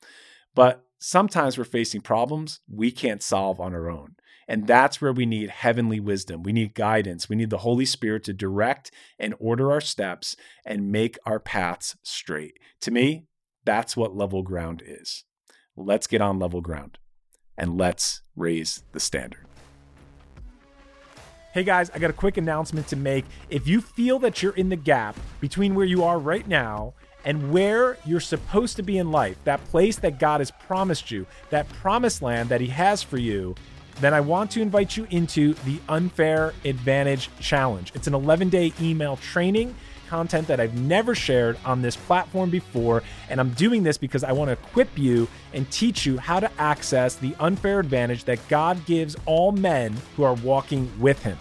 But 0.56 0.86
sometimes 1.00 1.58
we're 1.58 1.66
facing 1.66 2.02
problems 2.02 2.62
we 2.72 2.92
can't 2.92 3.22
solve 3.22 3.60
on 3.60 3.74
our 3.74 3.90
own. 3.90 4.16
And 4.48 4.66
that's 4.66 5.02
where 5.02 5.12
we 5.12 5.26
need 5.26 5.50
heavenly 5.50 6.00
wisdom. 6.00 6.44
We 6.44 6.54
need 6.54 6.74
guidance. 6.74 7.28
We 7.28 7.36
need 7.36 7.50
the 7.50 7.58
Holy 7.60 7.86
Spirit 7.86 8.24
to 8.26 8.34
direct 8.34 8.92
and 9.20 9.36
order 9.40 9.72
our 9.72 9.82
steps 9.82 10.38
and 10.66 10.90
make 10.90 11.18
our 11.26 11.40
paths 11.40 11.98
straight. 12.04 12.58
To 12.82 12.92
me, 12.92 13.26
that's 13.66 13.98
what 13.98 14.16
level 14.16 14.44
ground 14.44 14.82
is. 14.86 15.26
Let's 15.76 16.08
get 16.08 16.22
on 16.22 16.40
level 16.40 16.62
ground 16.62 16.98
and 17.58 17.78
let's 17.78 18.22
raise 18.38 18.84
the 18.94 19.02
standard. 19.02 19.47
Hey 21.58 21.64
guys, 21.64 21.90
I 21.90 21.98
got 21.98 22.12
a 22.12 22.14
quick 22.14 22.38
announcement 22.38 22.88
to 22.90 22.96
make. 22.96 23.26
If 23.50 23.68
you 23.68 23.82
feel 23.82 24.20
that 24.20 24.44
you're 24.44 24.54
in 24.54 24.70
the 24.70 24.76
gap 24.76 25.18
between 25.42 25.74
where 25.74 25.88
you 25.88 26.04
are 26.04 26.20
right 26.20 26.48
now 26.48 26.94
and 27.26 27.52
where 27.52 27.98
you're 28.06 28.20
supposed 28.20 28.76
to 28.76 28.84
be 28.84 29.00
in 29.00 29.10
life, 29.10 29.38
that 29.44 29.66
place 29.66 29.96
that 29.96 30.20
God 30.20 30.40
has 30.40 30.52
promised 30.52 31.10
you, 31.10 31.26
that 31.50 31.68
promised 31.70 32.22
land 32.22 32.50
that 32.50 32.62
He 32.62 32.68
has 32.68 33.02
for 33.02 33.18
you, 33.18 33.56
then 34.02 34.14
I 34.14 34.22
want 34.22 34.52
to 34.52 34.62
invite 34.62 34.96
you 34.96 35.08
into 35.10 35.56
the 35.66 35.80
Unfair 35.90 36.54
Advantage 36.64 37.32
Challenge. 37.40 37.92
It's 37.96 38.06
an 38.06 38.14
11 38.14 38.50
day 38.50 38.72
email 38.80 39.18
training 39.18 39.74
content 40.08 40.46
that 40.50 40.60
I've 40.60 40.80
never 40.80 41.16
shared 41.16 41.58
on 41.66 41.82
this 41.82 41.96
platform 41.96 42.52
before. 42.52 43.02
And 43.30 43.40
I'm 43.40 43.50
doing 43.54 43.82
this 43.82 43.98
because 43.98 44.24
I 44.24 44.32
want 44.32 44.50
to 44.50 44.54
equip 44.54 44.96
you 44.96 45.28
and 45.54 45.70
teach 45.72 46.06
you 46.06 46.20
how 46.20 46.40
to 46.40 46.52
access 46.60 47.16
the 47.16 47.36
unfair 47.40 47.80
advantage 47.80 48.26
that 48.26 48.48
God 48.48 48.86
gives 48.86 49.16
all 49.26 49.52
men 49.52 49.98
who 50.16 50.22
are 50.22 50.36
walking 50.36 50.88
with 51.00 51.24
Him. 51.24 51.38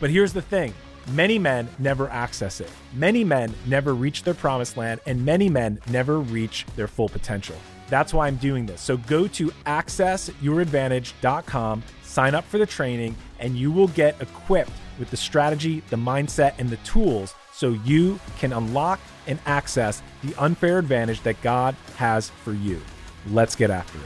But 0.00 0.10
here's 0.10 0.32
the 0.32 0.42
thing 0.42 0.74
many 1.12 1.38
men 1.38 1.68
never 1.78 2.10
access 2.10 2.60
it. 2.60 2.70
Many 2.94 3.22
men 3.24 3.54
never 3.66 3.94
reach 3.94 4.22
their 4.22 4.34
promised 4.34 4.76
land, 4.76 5.00
and 5.06 5.24
many 5.24 5.48
men 5.48 5.80
never 5.90 6.20
reach 6.20 6.66
their 6.76 6.86
full 6.86 7.08
potential. 7.08 7.56
That's 7.88 8.12
why 8.12 8.26
I'm 8.26 8.36
doing 8.36 8.66
this. 8.66 8.82
So 8.82 8.98
go 8.98 9.26
to 9.28 9.48
accessyouradvantage.com, 9.66 11.82
sign 12.02 12.34
up 12.34 12.44
for 12.44 12.58
the 12.58 12.66
training, 12.66 13.16
and 13.38 13.56
you 13.56 13.72
will 13.72 13.88
get 13.88 14.20
equipped 14.20 14.72
with 14.98 15.10
the 15.10 15.16
strategy, 15.16 15.82
the 15.88 15.96
mindset, 15.96 16.52
and 16.58 16.68
the 16.68 16.76
tools 16.78 17.32
so 17.52 17.70
you 17.84 18.18
can 18.38 18.52
unlock 18.52 19.00
and 19.26 19.38
access 19.46 20.02
the 20.22 20.34
unfair 20.36 20.78
advantage 20.78 21.22
that 21.22 21.40
God 21.42 21.74
has 21.96 22.28
for 22.30 22.52
you. 22.52 22.82
Let's 23.30 23.56
get 23.56 23.70
after 23.70 23.98
it. 23.98 24.04